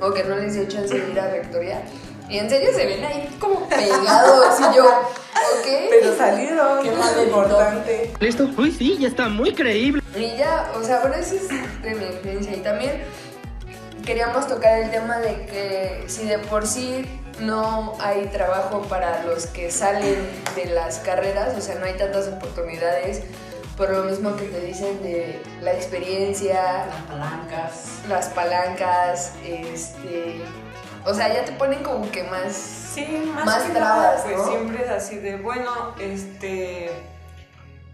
o 0.00 0.12
que 0.12 0.24
no 0.24 0.36
les 0.36 0.54
dio 0.54 0.66
chance 0.68 0.94
de 0.98 1.10
ir 1.10 1.18
a 1.20 1.28
rectoría. 1.28 1.82
Y 2.28 2.38
en 2.38 2.48
serio 2.50 2.70
se 2.74 2.86
ven 2.86 3.04
ahí 3.04 3.36
como 3.40 3.68
pegados 3.68 4.58
y 4.58 4.76
yo, 4.76 4.84
¿ok? 4.84 5.66
Pero 5.90 6.16
salieron, 6.16 6.82
Qué 6.82 6.88
editó. 6.88 7.22
importante. 7.22 8.14
¿Listo? 8.18 8.48
Uy, 8.58 8.72
sí, 8.72 8.96
ya 8.98 9.08
está 9.08 9.28
muy 9.28 9.54
creíble. 9.54 10.02
Y 10.16 10.36
ya, 10.36 10.70
o 10.74 10.82
sea, 10.82 11.00
bueno, 11.00 11.16
eso 11.16 11.36
es 11.36 11.48
de 11.48 11.94
mi 11.94 12.04
experiencia. 12.04 12.56
Y 12.56 12.60
también 12.60 13.04
queríamos 14.06 14.46
tocar 14.46 14.78
el 14.78 14.90
tema 14.90 15.18
de 15.18 15.44
que 15.46 16.04
si 16.06 16.26
de 16.26 16.38
por 16.38 16.66
sí 16.66 17.04
no 17.40 17.94
hay 18.00 18.26
trabajo 18.26 18.82
para 18.82 19.24
los 19.24 19.46
que 19.46 19.70
salen 19.70 20.16
de 20.54 20.66
las 20.66 21.00
carreras, 21.00 21.54
o 21.58 21.60
sea, 21.60 21.74
no 21.74 21.84
hay 21.84 21.94
tantas 21.94 22.28
oportunidades, 22.28 23.24
por 23.76 23.90
lo 23.90 24.04
mismo 24.04 24.34
que 24.36 24.44
te 24.44 24.60
dicen 24.60 25.02
de 25.02 25.42
la 25.60 25.72
experiencia, 25.74 26.86
Las 26.86 27.02
palancas. 27.02 27.72
las 28.08 28.26
palancas, 28.28 29.32
este... 29.44 30.40
O 31.04 31.12
sea, 31.14 31.32
ya 31.32 31.44
te 31.44 31.52
ponen 31.52 31.82
como 31.84 32.10
que 32.10 32.24
más... 32.24 32.52
Sí, 32.52 33.30
más, 33.34 33.44
Más 33.44 33.62
que 33.64 33.72
trabas, 33.74 33.98
nada, 33.98 34.22
pues 34.24 34.36
¿no? 34.38 34.46
siempre 34.48 34.84
es 34.84 34.90
así 34.90 35.16
de, 35.18 35.36
bueno, 35.36 35.94
este... 36.00 36.90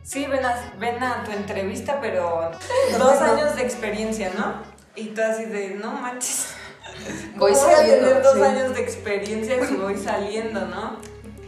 Sí, 0.04 0.26
ven 0.26 0.44
a, 0.44 0.74
ven 0.78 1.02
a 1.02 1.24
tu 1.24 1.32
entrevista, 1.32 1.98
pero 2.00 2.52
dos 2.98 3.20
años 3.20 3.56
de 3.56 3.62
experiencia, 3.62 4.30
¿no? 4.36 4.62
Y 4.94 5.06
tú 5.08 5.22
así 5.22 5.44
de, 5.46 5.70
no 5.70 5.92
manches. 5.92 6.54
Voy 7.36 7.52
¿cómo 7.52 7.64
voy 7.64 7.74
a 7.74 7.78
tener 7.78 8.22
dos 8.22 8.34
sí. 8.34 8.42
años 8.42 8.74
de 8.74 8.82
experiencia 8.82 9.66
si 9.66 9.74
voy 9.76 9.96
saliendo, 9.96 10.60
¿no? 10.66 10.96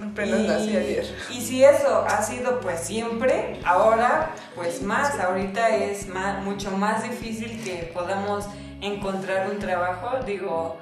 Apenas 0.02 0.40
nací 0.40 0.76
ayer. 0.76 1.04
y 1.30 1.40
si 1.40 1.64
eso 1.64 2.04
ha 2.06 2.22
sido 2.22 2.60
pues 2.60 2.80
siempre, 2.80 3.60
ahora 3.64 4.30
pues 4.54 4.80
más, 4.80 5.18
ahorita 5.18 5.70
es 5.76 6.08
más, 6.08 6.42
mucho 6.42 6.70
más 6.70 7.02
difícil 7.02 7.62
que 7.64 7.90
podamos 7.92 8.46
encontrar 8.80 9.50
un 9.50 9.58
trabajo, 9.58 10.24
digo, 10.24 10.76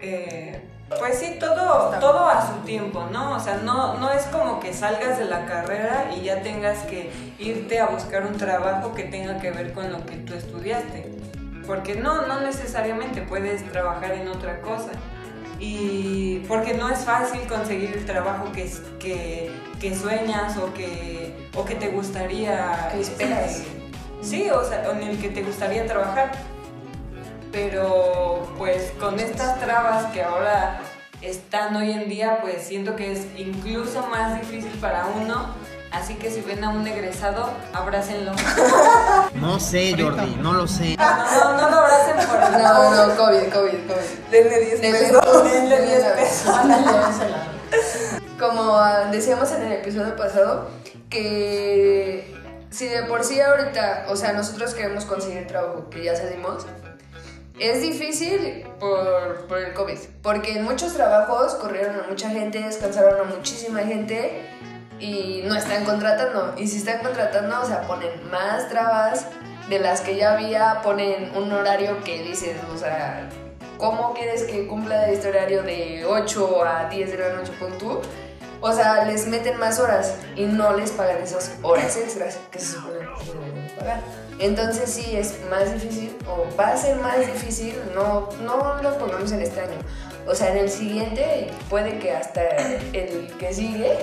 eh, 0.00 0.68
pues 0.98 1.18
sí, 1.18 1.36
todo, 1.38 1.90
todo 2.00 2.28
a 2.28 2.46
su 2.46 2.64
tiempo, 2.64 3.06
¿no? 3.12 3.36
O 3.36 3.40
sea, 3.40 3.58
no, 3.58 3.98
no 3.98 4.10
es 4.12 4.22
como 4.26 4.60
que 4.60 4.72
salgas 4.72 5.18
de 5.18 5.26
la 5.26 5.46
carrera 5.46 6.10
y 6.16 6.22
ya 6.22 6.42
tengas 6.42 6.78
que 6.84 7.10
irte 7.38 7.80
a 7.80 7.86
buscar 7.86 8.26
un 8.26 8.36
trabajo 8.36 8.94
que 8.94 9.04
tenga 9.04 9.38
que 9.38 9.50
ver 9.50 9.72
con 9.72 9.92
lo 9.92 10.04
que 10.06 10.16
tú 10.16 10.34
estudiaste. 10.34 11.12
Porque 11.66 11.96
no, 11.96 12.26
no 12.26 12.40
necesariamente 12.40 13.22
puedes 13.22 13.64
trabajar 13.70 14.12
en 14.12 14.28
otra 14.28 14.60
cosa. 14.60 14.90
Y 15.58 16.40
porque 16.48 16.74
no 16.74 16.90
es 16.90 17.00
fácil 17.00 17.40
conseguir 17.48 17.92
el 17.96 18.04
trabajo 18.04 18.52
que, 18.52 18.70
que, 18.98 19.50
que 19.80 19.96
sueñas 19.96 20.56
o 20.58 20.72
que, 20.74 21.48
o 21.54 21.64
que 21.64 21.74
te 21.74 21.88
gustaría. 21.88 22.90
Que 22.92 23.00
esperas. 23.00 23.56
este, 23.56 23.68
sí, 24.22 24.50
o 24.50 24.62
sea, 24.64 24.84
en 24.90 25.02
el 25.02 25.18
que 25.18 25.30
te 25.30 25.42
gustaría 25.42 25.86
trabajar. 25.86 26.32
Pero 27.52 28.52
pues 28.58 28.92
con 29.00 29.18
estas 29.18 29.58
trabas 29.58 30.12
que 30.12 30.22
ahora 30.22 30.80
están 31.22 31.74
hoy 31.74 31.90
en 31.90 32.08
día, 32.08 32.38
pues 32.42 32.62
siento 32.62 32.96
que 32.96 33.12
es 33.12 33.26
incluso 33.36 34.06
más 34.08 34.38
difícil 34.40 34.72
para 34.80 35.06
uno. 35.06 35.54
Así 35.96 36.14
que 36.14 36.30
si 36.30 36.42
ven 36.42 36.62
a 36.62 36.68
un 36.68 36.86
egresado, 36.86 37.50
abrácenlo. 37.72 38.32
No 39.34 39.58
sé, 39.60 39.94
Jordi, 39.98 40.36
no 40.40 40.52
lo 40.52 40.66
sé. 40.66 40.96
No, 40.96 41.14
no, 41.54 41.60
no 41.60 41.70
lo 41.70 41.76
abracen 41.80 42.16
por 42.26 42.36
el 42.42 42.62
No, 42.62 43.06
no, 43.06 43.16
COVID, 43.16 43.52
COVID, 43.52 43.86
COVID. 43.86 44.30
Denle 44.30 44.60
10 44.60 44.80
Denle- 44.82 44.98
pesos. 44.98 45.44
denle 45.44 45.76
Denle 45.78 45.86
10 45.86 46.00
una 46.00 46.12
vez. 46.14 46.28
pesos. 46.44 46.54
Como 48.38 48.76
ah, 48.76 49.08
decíamos 49.10 49.50
en 49.52 49.62
el 49.62 49.72
episodio 49.72 50.14
pasado, 50.16 50.68
que 51.10 52.34
si 52.70 52.88
de 52.88 53.02
por 53.04 53.24
sí 53.24 53.40
ahorita, 53.40 54.06
o 54.08 54.16
sea, 54.16 54.32
nosotros 54.32 54.74
queremos 54.74 55.04
conseguir 55.06 55.46
trabajo, 55.46 55.88
que 55.90 56.04
ya 56.04 56.14
salimos, 56.16 56.66
es 57.58 57.80
difícil 57.80 58.66
por, 58.78 59.46
por 59.46 59.58
el 59.58 59.72
COVID, 59.72 59.98
porque 60.22 60.58
en 60.58 60.64
muchos 60.64 60.92
trabajos 60.94 61.54
corrieron 61.54 61.98
a 62.00 62.08
mucha 62.08 62.28
gente, 62.28 62.58
descansaron 62.60 63.20
a 63.20 63.24
muchísima 63.34 63.80
gente 63.80 64.46
y 64.98 65.42
no 65.44 65.54
están 65.54 65.84
contratando. 65.84 66.54
Y 66.56 66.66
si 66.66 66.78
están 66.78 67.02
contratando, 67.02 67.60
o 67.60 67.64
sea, 67.66 67.82
ponen 67.82 68.10
más 68.30 68.68
trabas 68.68 69.26
de 69.68 69.78
las 69.78 70.00
que 70.00 70.16
ya 70.16 70.32
había, 70.32 70.80
ponen 70.82 71.32
un 71.36 71.52
horario 71.52 72.02
que 72.04 72.22
dices, 72.22 72.56
o 72.72 72.78
sea, 72.78 73.28
¿cómo 73.78 74.14
quieres 74.14 74.44
que 74.44 74.66
cumpla 74.66 75.10
este 75.10 75.28
horario 75.28 75.62
de 75.62 76.04
8 76.06 76.64
a 76.64 76.88
10 76.88 77.10
de 77.10 77.18
la 77.18 77.34
noche 77.34 77.52
con 77.58 77.76
tú? 77.78 78.00
O 78.60 78.72
sea, 78.72 79.04
les 79.04 79.26
meten 79.26 79.58
más 79.58 79.78
horas 79.78 80.14
y 80.34 80.44
no 80.44 80.72
les 80.72 80.90
pagan 80.92 81.18
esas 81.22 81.56
horas 81.62 81.96
extras 81.96 82.38
que 82.50 82.58
se 82.58 82.76
supone 82.76 82.98
que 83.18 83.24
se 83.24 83.32
deben 83.32 83.76
pagar. 83.78 84.00
Entonces 84.38 84.90
sí 84.90 85.16
es 85.16 85.34
más 85.50 85.72
difícil, 85.72 86.16
o 86.28 86.46
va 86.58 86.68
a 86.68 86.76
ser 86.76 86.96
más 86.96 87.18
difícil, 87.20 87.74
no, 87.94 88.28
no 88.42 88.82
lo 88.82 88.98
pongamos 88.98 89.32
en 89.32 89.42
este 89.42 89.60
año. 89.60 89.78
O 90.26 90.34
sea, 90.34 90.50
en 90.52 90.58
el 90.58 90.70
siguiente 90.70 91.50
puede 91.70 91.98
que 91.98 92.12
hasta 92.12 92.42
el 92.92 93.32
que 93.38 93.54
sigue, 93.54 93.96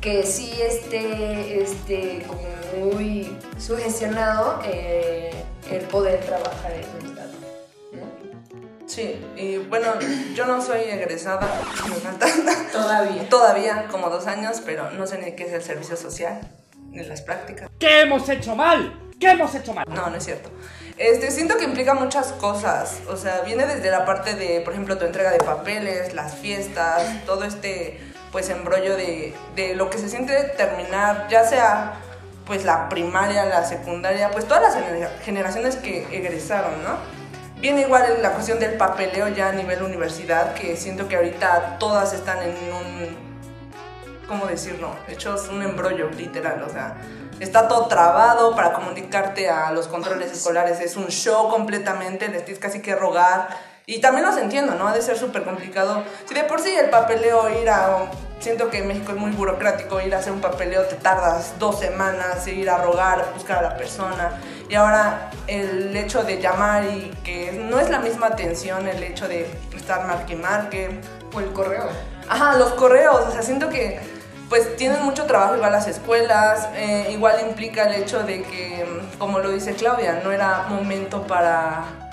que 0.00 0.24
sí 0.24 0.52
esté, 0.62 1.62
esté 1.62 2.24
como 2.26 2.42
muy 2.84 3.36
sugestionado 3.58 4.60
eh, 4.64 5.30
el 5.70 5.82
poder 5.82 6.20
trabajar 6.20 6.72
en 6.72 6.84
un 7.00 7.10
estado. 7.10 7.30
¿no? 7.92 8.86
Sí, 8.86 9.20
y 9.36 9.58
bueno, 9.58 9.92
yo 10.34 10.46
no 10.46 10.62
soy 10.62 10.82
egresada, 10.82 11.48
me 11.88 11.94
faltan 11.96 12.30
Todavía. 12.72 13.28
todavía 13.28 13.86
como 13.90 14.08
dos 14.08 14.26
años, 14.26 14.62
pero 14.64 14.90
no 14.92 15.06
sé 15.06 15.18
ni 15.18 15.32
qué 15.32 15.44
es 15.44 15.52
el 15.52 15.62
servicio 15.62 15.96
social, 15.96 16.40
ni 16.90 17.02
las 17.04 17.22
prácticas. 17.22 17.68
¿Qué 17.78 18.02
hemos 18.02 18.28
hecho 18.28 18.54
mal? 18.54 19.04
¿Qué 19.18 19.30
hemos 19.32 19.52
hecho 19.54 19.74
mal? 19.74 19.84
No, 19.88 20.08
no 20.10 20.16
es 20.16 20.24
cierto. 20.24 20.48
Este, 20.96 21.30
siento 21.32 21.56
que 21.56 21.64
implica 21.64 21.94
muchas 21.94 22.32
cosas. 22.34 23.00
O 23.08 23.16
sea, 23.16 23.40
viene 23.40 23.66
desde 23.66 23.90
la 23.90 24.04
parte 24.04 24.34
de, 24.34 24.60
por 24.60 24.72
ejemplo, 24.72 24.96
tu 24.96 25.04
entrega 25.04 25.30
de 25.32 25.38
papeles, 25.38 26.14
las 26.14 26.34
fiestas, 26.36 27.02
todo 27.26 27.42
este, 27.44 28.00
pues, 28.32 28.48
embrollo 28.50 28.96
de, 28.96 29.34
de 29.56 29.74
lo 29.74 29.90
que 29.90 29.98
se 29.98 30.08
siente 30.08 30.34
terminar, 30.56 31.26
ya 31.28 31.44
sea, 31.44 31.94
pues, 32.46 32.64
la 32.64 32.88
primaria, 32.88 33.44
la 33.46 33.64
secundaria, 33.64 34.30
pues, 34.30 34.46
todas 34.46 34.62
las 34.62 34.76
gener- 34.76 35.18
generaciones 35.20 35.76
que 35.76 36.06
egresaron, 36.16 36.82
¿no? 36.82 36.96
Viene 37.60 37.80
igual 37.80 38.18
la 38.22 38.32
cuestión 38.32 38.60
del 38.60 38.74
papeleo 38.76 39.28
ya 39.28 39.48
a 39.48 39.52
nivel 39.52 39.82
universidad, 39.82 40.54
que 40.54 40.76
siento 40.76 41.08
que 41.08 41.16
ahorita 41.16 41.76
todas 41.78 42.12
están 42.12 42.38
en 42.42 42.54
un, 42.72 43.16
¿cómo 44.28 44.46
decirlo? 44.46 44.94
Hechos 45.08 45.48
un 45.48 45.62
embrollo 45.62 46.08
literal, 46.10 46.62
o 46.62 46.70
sea, 46.70 46.96
está 47.40 47.66
todo 47.66 47.86
trabado 47.88 48.54
para 48.54 48.72
comunicarte 48.72 49.48
a 49.48 49.72
los 49.72 49.88
controles 49.88 50.30
escolares, 50.30 50.80
es 50.80 50.96
un 50.96 51.08
show 51.08 51.48
completamente, 51.50 52.28
les 52.28 52.44
tienes 52.44 52.62
casi 52.62 52.80
que 52.80 52.94
rogar. 52.94 53.48
Y 53.88 54.00
también 54.00 54.26
los 54.26 54.36
entiendo, 54.36 54.74
¿no? 54.74 54.86
Ha 54.86 54.92
de 54.92 55.00
ser 55.00 55.16
súper 55.16 55.44
complicado. 55.44 56.02
Si 56.26 56.34
de 56.34 56.44
por 56.44 56.60
sí 56.60 56.74
el 56.74 56.90
papeleo, 56.90 57.48
ir 57.58 57.70
a... 57.70 58.10
Siento 58.38 58.68
que 58.68 58.80
en 58.80 58.86
México 58.86 59.12
es 59.12 59.18
muy 59.18 59.30
burocrático, 59.30 59.98
ir 60.02 60.14
a 60.14 60.18
hacer 60.18 60.34
un 60.34 60.42
papeleo 60.42 60.82
te 60.82 60.96
tardas 60.96 61.54
dos 61.58 61.80
semanas, 61.80 62.46
ir 62.46 62.68
a 62.68 62.76
rogar, 62.76 63.32
buscar 63.32 63.60
a 63.60 63.62
la 63.62 63.76
persona. 63.78 64.32
Y 64.68 64.74
ahora 64.74 65.30
el 65.46 65.96
hecho 65.96 66.22
de 66.22 66.38
llamar 66.38 66.84
y 66.84 67.10
que 67.24 67.52
no 67.52 67.80
es 67.80 67.88
la 67.88 67.98
misma 67.98 68.26
atención, 68.26 68.86
el 68.86 69.02
hecho 69.02 69.26
de 69.26 69.50
estar 69.74 70.06
marque 70.06 70.36
marque. 70.36 71.00
O 71.34 71.40
el 71.40 71.50
correo. 71.54 71.88
Ajá, 72.28 72.58
los 72.58 72.74
correos, 72.74 73.24
o 73.26 73.32
sea, 73.32 73.40
siento 73.40 73.70
que 73.70 74.00
pues 74.50 74.76
tienen 74.76 75.02
mucho 75.02 75.24
trabajo 75.24 75.56
igual 75.56 75.72
las 75.72 75.88
escuelas, 75.88 76.68
eh, 76.74 77.08
igual 77.10 77.36
implica 77.48 77.84
el 77.84 78.02
hecho 78.02 78.22
de 78.22 78.42
que, 78.42 78.86
como 79.18 79.38
lo 79.38 79.48
dice 79.50 79.74
Claudia, 79.74 80.20
no 80.22 80.32
era 80.32 80.66
momento 80.68 81.26
para, 81.26 82.07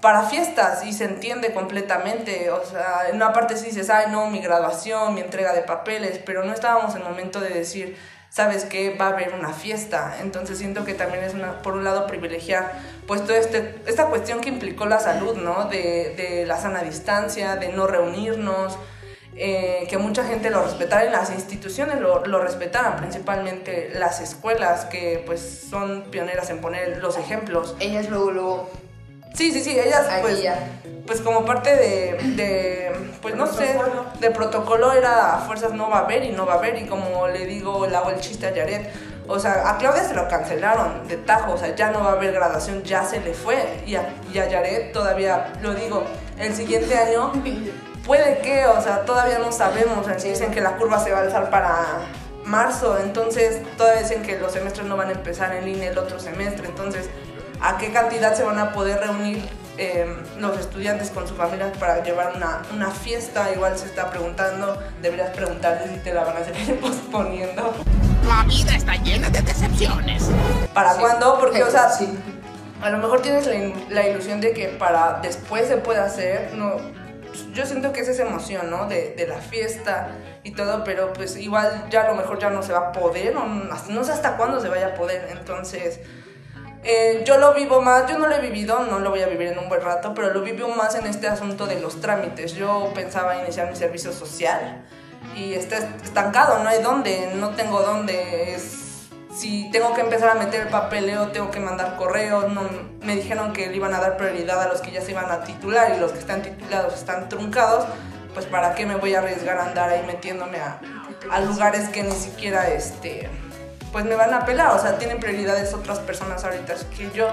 para 0.00 0.22
fiestas 0.24 0.84
y 0.84 0.92
se 0.92 1.04
entiende 1.04 1.52
completamente, 1.52 2.50
o 2.50 2.64
sea, 2.64 3.08
en 3.08 3.16
una 3.16 3.32
parte 3.32 3.56
sí 3.56 3.66
dices, 3.66 3.90
ay 3.90 4.06
no, 4.10 4.30
mi 4.30 4.40
graduación, 4.40 5.14
mi 5.14 5.20
entrega 5.20 5.52
de 5.52 5.62
papeles, 5.62 6.20
pero 6.24 6.44
no 6.44 6.52
estábamos 6.52 6.94
en 6.94 7.02
el 7.02 7.08
momento 7.08 7.40
de 7.40 7.50
decir, 7.50 7.96
sabes 8.30 8.64
que 8.64 8.96
va 8.96 9.06
a 9.06 9.10
haber 9.10 9.34
una 9.34 9.52
fiesta, 9.52 10.16
entonces 10.20 10.58
siento 10.58 10.84
que 10.84 10.94
también 10.94 11.24
es 11.24 11.34
una, 11.34 11.62
por 11.62 11.74
un 11.74 11.84
lado 11.84 12.06
privilegiar 12.06 12.72
pues 13.06 13.22
toda 13.24 13.38
este, 13.38 13.74
esta 13.86 14.06
cuestión 14.06 14.40
que 14.40 14.48
implicó 14.48 14.86
la 14.86 15.00
salud, 15.00 15.36
¿no? 15.36 15.64
De, 15.64 16.14
de 16.16 16.46
la 16.46 16.56
sana 16.56 16.82
distancia, 16.82 17.56
de 17.56 17.68
no 17.68 17.86
reunirnos, 17.86 18.78
eh, 19.36 19.86
que 19.88 19.96
mucha 19.96 20.24
gente 20.24 20.50
lo 20.50 20.62
respetara 20.62 21.06
y 21.06 21.10
las 21.10 21.30
instituciones 21.30 22.00
lo, 22.00 22.26
lo 22.26 22.40
principalmente 22.98 23.90
las 23.94 24.20
escuelas 24.20 24.84
que 24.86 25.22
pues 25.24 25.66
son 25.70 26.10
pioneras 26.10 26.50
en 26.50 26.60
poner 26.60 26.98
los 26.98 27.16
ejemplos. 27.16 27.76
Ellas 27.80 28.08
luego, 28.10 28.30
luego. 28.32 28.70
Sí, 29.34 29.52
sí, 29.52 29.62
sí, 29.62 29.78
ellas 29.78 30.06
Ahí 30.08 30.22
pues, 30.22 30.42
ya. 30.42 30.68
pues 31.06 31.20
como 31.20 31.44
parte 31.44 31.70
de, 31.74 32.18
de, 32.36 32.92
pues 33.22 33.34
no 33.36 33.46
sé, 33.46 33.76
de 34.18 34.30
protocolo 34.30 34.92
era 34.92 35.36
a 35.36 35.38
fuerzas 35.38 35.72
no 35.72 35.88
va 35.88 35.98
a 35.98 36.04
haber 36.04 36.24
y 36.24 36.32
no 36.32 36.46
va 36.46 36.54
a 36.54 36.56
haber 36.56 36.80
y 36.82 36.86
como 36.86 37.26
le 37.28 37.46
digo, 37.46 37.86
le 37.86 37.96
hago 37.96 38.10
el 38.10 38.20
chiste 38.20 38.46
a 38.46 38.54
Yaret, 38.54 38.92
o 39.28 39.38
sea, 39.38 39.70
a 39.70 39.78
Claudia 39.78 40.02
se 40.04 40.14
lo 40.14 40.26
cancelaron 40.28 41.06
de 41.06 41.16
tajo, 41.16 41.52
o 41.52 41.56
sea, 41.56 41.74
ya 41.76 41.90
no 41.90 42.00
va 42.00 42.10
a 42.10 42.12
haber 42.12 42.32
graduación, 42.32 42.82
ya 42.82 43.04
se 43.04 43.20
le 43.20 43.32
fue 43.32 43.56
y 43.86 43.94
a, 43.94 44.12
y 44.32 44.38
a 44.38 44.92
todavía, 44.92 45.52
lo 45.62 45.74
digo, 45.74 46.04
el 46.38 46.54
siguiente 46.54 46.96
año 46.96 47.32
puede 48.06 48.38
que, 48.38 48.66
o 48.66 48.82
sea, 48.82 49.04
todavía 49.04 49.38
no 49.38 49.52
sabemos, 49.52 49.98
o 49.98 50.04
sea, 50.04 50.14
dicen 50.14 50.50
que 50.50 50.60
la 50.60 50.76
curva 50.76 50.98
se 50.98 51.12
va 51.12 51.18
a 51.18 51.22
alzar 51.22 51.48
para 51.48 51.76
marzo, 52.44 52.98
entonces 52.98 53.60
todavía 53.76 54.02
dicen 54.02 54.22
que 54.22 54.38
los 54.38 54.52
semestres 54.52 54.86
no 54.86 54.96
van 54.96 55.08
a 55.08 55.12
empezar 55.12 55.54
en 55.54 55.64
línea 55.64 55.90
el 55.90 55.98
otro 55.98 56.18
semestre, 56.18 56.66
entonces, 56.66 57.08
¿a 57.62 57.78
qué 57.78 57.92
cantidad 57.92 58.34
se 58.34 58.42
van 58.42 58.58
a 58.58 58.72
poder 58.72 59.00
reunir 59.00 59.42
eh, 59.78 60.06
los 60.38 60.58
estudiantes 60.58 61.10
con 61.10 61.26
sus 61.26 61.36
familias 61.36 61.76
para 61.78 62.02
llevar 62.02 62.32
una, 62.36 62.62
una 62.74 62.90
fiesta? 62.90 63.50
Igual 63.54 63.76
se 63.78 63.86
está 63.86 64.10
preguntando, 64.10 64.78
deberías 65.02 65.30
preguntarle 65.30 65.88
si 65.92 65.98
te 66.00 66.12
la 66.12 66.24
van 66.24 66.36
a 66.36 66.44
seguir 66.44 66.78
posponiendo. 66.80 67.74
La 68.26 68.44
vida 68.44 68.76
está 68.76 68.94
llena 68.96 69.30
de 69.30 69.42
decepciones. 69.42 70.28
¿Para 70.74 70.94
cuándo? 70.94 71.38
Porque, 71.38 71.62
o 71.62 71.70
sea, 71.70 71.90
Sí. 71.90 72.18
a 72.82 72.90
lo 72.90 72.98
mejor 72.98 73.22
tienes 73.22 73.46
la, 73.88 74.06
ilusión 74.06 74.40
de 74.40 74.52
que 74.52 74.68
para 74.68 75.20
después 75.22 75.66
se 75.68 75.76
puede 75.78 76.00
hacer, 76.00 76.52
no, 76.54 76.76
yo 77.52 77.66
siento 77.66 77.92
que 77.92 78.00
es 78.00 78.08
esa 78.08 78.22
emoción, 78.22 78.70
¿no? 78.70 78.86
De, 78.86 79.14
de 79.16 79.26
la 79.26 79.38
fiesta 79.38 80.08
y 80.44 80.52
todo, 80.52 80.84
pero 80.84 81.12
pues 81.12 81.36
igual 81.36 81.86
ya 81.90 82.02
a 82.02 82.08
lo 82.08 82.14
mejor 82.14 82.38
ya 82.38 82.50
no 82.50 82.62
se 82.62 82.72
va 82.72 82.88
a 82.88 82.92
poder, 82.92 83.36
o 83.36 83.44
no, 83.46 83.74
no 83.88 84.04
sé 84.04 84.12
hasta 84.12 84.36
cuándo 84.36 84.60
se 84.60 84.68
vaya 84.68 84.88
a 84.88 84.94
poder, 84.94 85.28
entonces... 85.30 86.00
eh, 86.82 87.22
yo 87.26 87.36
lo 87.36 87.52
vivo 87.52 87.82
más, 87.82 88.10
yo 88.10 88.18
no 88.18 88.26
lo 88.26 88.36
he 88.36 88.40
vivido, 88.40 88.80
no 88.80 89.00
lo 89.00 89.10
voy 89.10 89.20
a 89.20 89.26
vivir 89.26 89.48
en 89.48 89.58
un 89.58 89.68
buen 89.68 89.82
rato, 89.82 90.14
pero 90.14 90.32
lo 90.32 90.40
vivo 90.40 90.68
más 90.68 90.94
en 90.94 91.06
este 91.06 91.28
asunto 91.28 91.66
de 91.66 91.78
los 91.78 92.00
trámites. 92.00 92.54
Yo 92.54 92.90
pensaba 92.94 93.42
iniciar 93.42 93.68
mi 93.68 93.76
servicio 93.76 94.12
social 94.12 94.82
y 95.36 95.52
está 95.52 95.76
estancado, 96.02 96.62
no 96.62 96.68
hay 96.68 96.82
dónde, 96.82 97.32
no 97.34 97.50
tengo 97.50 97.82
dónde. 97.82 98.58
Si 99.34 99.70
tengo 99.70 99.94
que 99.94 100.00
empezar 100.00 100.30
a 100.30 100.34
meter 100.34 100.62
el 100.62 100.68
papeleo, 100.68 101.28
tengo 101.28 101.50
que 101.50 101.60
mandar 101.60 101.96
correos. 101.96 102.46
Me 103.02 103.14
dijeron 103.14 103.52
que 103.52 103.68
le 103.68 103.76
iban 103.76 103.94
a 103.94 104.00
dar 104.00 104.16
prioridad 104.16 104.60
a 104.62 104.68
los 104.68 104.80
que 104.80 104.90
ya 104.90 105.02
se 105.02 105.12
iban 105.12 105.30
a 105.30 105.44
titular 105.44 105.92
y 105.94 106.00
los 106.00 106.12
que 106.12 106.18
están 106.18 106.42
titulados 106.42 106.94
están 106.94 107.28
truncados. 107.28 107.84
Pues 108.32 108.46
para 108.46 108.74
qué 108.74 108.86
me 108.86 108.96
voy 108.96 109.14
a 109.14 109.18
arriesgar 109.18 109.58
a 109.58 109.66
andar 109.66 109.90
ahí 109.90 110.02
metiéndome 110.06 110.58
a, 110.58 110.80
a 111.30 111.40
lugares 111.40 111.88
que 111.90 112.02
ni 112.02 112.12
siquiera 112.12 112.68
este 112.70 113.28
pues 113.92 114.04
me 114.04 114.14
van 114.14 114.32
a 114.34 114.44
pelar, 114.44 114.70
o 114.74 114.78
sea, 114.78 114.98
tienen 114.98 115.18
prioridades 115.20 115.72
otras 115.74 115.98
personas 116.00 116.44
ahorita 116.44 116.74
que 116.96 117.10
yo. 117.14 117.28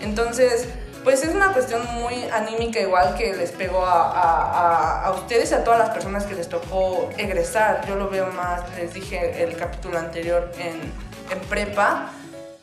Entonces, 0.00 0.68
pues 1.04 1.22
es 1.24 1.34
una 1.34 1.52
cuestión 1.52 1.82
muy 1.94 2.24
anímica 2.32 2.78
igual 2.80 3.14
que 3.16 3.34
les 3.34 3.50
pegó 3.50 3.84
a, 3.84 4.02
a, 4.10 4.42
a- 5.02 5.06
a 5.06 5.10
ustedes 5.12 5.50
y 5.50 5.54
a 5.54 5.64
todas 5.64 5.78
las 5.78 5.90
personas 5.90 6.24
que 6.24 6.34
les 6.34 6.48
tocó 6.48 7.10
egresar. 7.18 7.84
Yo 7.86 7.96
lo 7.96 8.08
veo 8.08 8.26
más, 8.32 8.62
les 8.76 8.94
dije 8.94 9.42
el 9.42 9.56
capítulo 9.56 9.98
anterior 9.98 10.50
en, 10.58 10.80
en 11.30 11.40
prepa, 11.48 12.10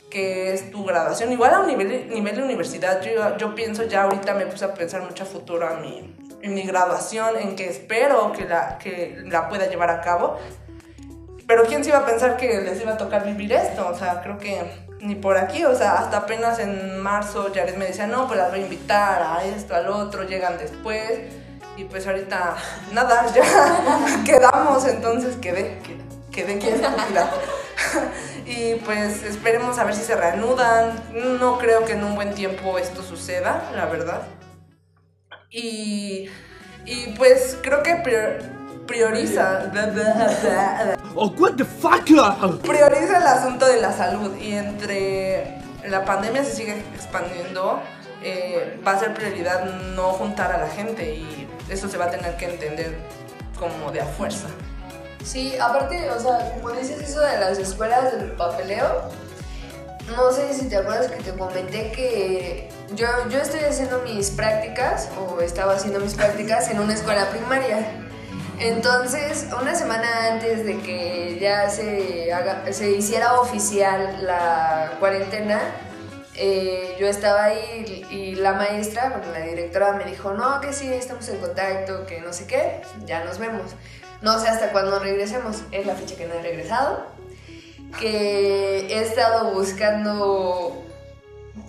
que 0.09 0.53
es 0.53 0.71
tu 0.71 0.83
graduación. 0.85 1.31
Igual 1.31 1.53
a 1.53 1.59
un 1.59 1.67
nivel, 1.67 2.09
nivel 2.09 2.35
de 2.37 2.43
universidad, 2.43 3.01
yo, 3.01 3.37
yo 3.37 3.53
pienso 3.55 3.83
ya 3.83 4.03
ahorita 4.03 4.33
me 4.33 4.45
puse 4.47 4.65
a 4.65 4.73
pensar 4.73 5.01
mucho 5.03 5.23
a 5.23 5.27
futuro 5.27 5.67
a 5.67 5.75
mi, 5.75 6.15
en 6.41 6.53
mi 6.53 6.63
graduación, 6.63 7.35
en 7.37 7.55
que 7.55 7.69
espero 7.69 8.31
que 8.31 8.45
la, 8.45 8.77
que 8.79 9.17
la 9.25 9.49
pueda 9.49 9.67
llevar 9.67 9.89
a 9.91 10.01
cabo. 10.01 10.39
Pero 11.49 11.63
quién 11.65 11.83
se 11.83 11.89
iba 11.89 11.97
a 11.97 12.05
pensar 12.05 12.37
que 12.37 12.61
les 12.61 12.79
iba 12.79 12.91
a 12.91 12.97
tocar 12.97 13.25
vivir 13.25 13.51
esto, 13.51 13.87
o 13.87 13.97
sea, 13.97 14.21
creo 14.21 14.37
que 14.37 14.85
ni 14.99 15.15
por 15.15 15.35
aquí, 15.35 15.65
o 15.65 15.75
sea, 15.75 15.93
hasta 15.93 16.17
apenas 16.17 16.59
en 16.59 16.99
marzo 16.99 17.49
Jared 17.51 17.75
me 17.75 17.85
decía, 17.85 18.05
no, 18.05 18.27
pues 18.27 18.37
las 18.37 18.51
voy 18.51 18.59
a 18.59 18.63
invitar 18.63 19.19
a 19.23 19.43
esto, 19.43 19.73
al 19.73 19.87
otro, 19.87 20.25
llegan 20.25 20.59
después. 20.59 21.21
Y 21.75 21.85
pues 21.85 22.05
ahorita, 22.05 22.55
nada, 22.93 23.25
ya 23.33 24.23
quedamos, 24.23 24.85
entonces 24.85 25.37
quedé, 25.37 25.79
quedé, 26.31 26.59
quedé. 26.59 26.81
Y 28.45 28.75
pues 28.85 29.23
esperemos 29.23 29.79
a 29.79 29.85
ver 29.85 29.95
si 29.95 30.03
se 30.03 30.15
reanudan. 30.15 31.01
No 31.39 31.57
creo 31.57 31.83
que 31.83 31.93
en 31.93 32.03
un 32.03 32.13
buen 32.13 32.35
tiempo 32.35 32.77
esto 32.77 33.01
suceda, 33.01 33.71
la 33.75 33.87
verdad. 33.87 34.21
Y, 35.49 36.29
y 36.85 37.13
pues 37.17 37.57
creo 37.63 37.81
que 37.81 37.95
prioriza. 38.89 39.71
Oh, 41.15 41.31
what 41.37 41.53
the 41.53 41.65
fuck? 41.65 42.05
prioriza 42.61 43.17
el 43.17 43.27
asunto 43.27 43.65
de 43.67 43.81
la 43.81 43.93
salud 43.93 44.35
y 44.37 44.53
entre 44.53 45.59
la 45.87 46.03
pandemia 46.05 46.43
se 46.43 46.55
sigue 46.55 46.83
expandiendo, 46.95 47.81
eh, 48.23 48.79
va 48.85 48.93
a 48.93 48.99
ser 48.99 49.13
prioridad 49.13 49.65
no 49.95 50.11
juntar 50.13 50.51
a 50.51 50.57
la 50.57 50.67
gente 50.67 51.13
y 51.13 51.47
eso 51.69 51.87
se 51.87 51.97
va 51.97 52.05
a 52.05 52.11
tener 52.11 52.35
que 52.35 52.45
entender 52.45 52.97
como 53.57 53.91
de 53.91 54.01
a 54.01 54.05
fuerza. 54.05 54.47
Sí, 55.23 55.55
aparte, 55.59 56.09
o 56.09 56.19
sea, 56.19 56.53
como 56.53 56.71
dices 56.71 57.01
eso 57.01 57.19
de 57.19 57.39
las 57.39 57.59
escuelas 57.59 58.11
del 58.11 58.31
papeleo, 58.31 59.09
no 60.15 60.31
sé 60.31 60.53
si 60.53 60.67
te 60.67 60.77
acuerdas 60.77 61.11
que 61.11 61.21
te 61.21 61.37
comenté 61.37 61.91
que 61.91 62.69
yo, 62.95 63.07
yo 63.29 63.39
estoy 63.39 63.59
haciendo 63.59 63.99
mis 63.99 64.31
prácticas, 64.31 65.09
o 65.19 65.39
estaba 65.41 65.73
haciendo 65.73 65.99
mis 65.99 66.15
prácticas 66.15 66.69
en 66.69 66.79
una 66.79 66.93
escuela 66.93 67.29
primaria. 67.29 68.08
Entonces, 68.59 69.47
una 69.57 69.73
semana 69.73 70.33
antes 70.33 70.65
de 70.65 70.79
que 70.79 71.37
ya 71.39 71.69
se, 71.69 72.29
hiciera 72.97 73.39
oficial 73.39 74.19
la 74.21 74.97
cuarentena, 74.99 75.61
eh, 76.35 76.97
yo 76.99 77.07
estaba 77.07 77.45
ahí 77.45 78.05
y, 78.09 78.13
y 78.13 78.35
la 78.35 78.53
maestra, 78.53 79.11
bueno, 79.11 79.31
la 79.31 79.45
directora 79.45 79.93
me 79.93 80.03
dijo, 80.03 80.33
no, 80.33 80.59
que 80.59 80.73
sí, 80.73 80.91
estamos 80.91 81.29
en 81.29 81.37
contacto, 81.37 82.05
que 82.05 82.19
no 82.19 82.33
sé 82.33 82.47
qué, 82.47 82.81
ya 83.05 83.23
nos 83.23 83.39
vemos. 83.39 83.71
No 84.21 84.37
sé 84.39 84.49
hasta 84.49 84.73
cuándo 84.73 84.99
regresemos, 84.99 85.61
es 85.71 85.85
la 85.85 85.95
fecha 85.95 86.17
que 86.17 86.27
no 86.27 86.33
he 86.33 86.41
regresado, 86.41 87.05
que 87.97 88.87
he 88.87 89.01
estado 89.01 89.53
buscando 89.53 90.83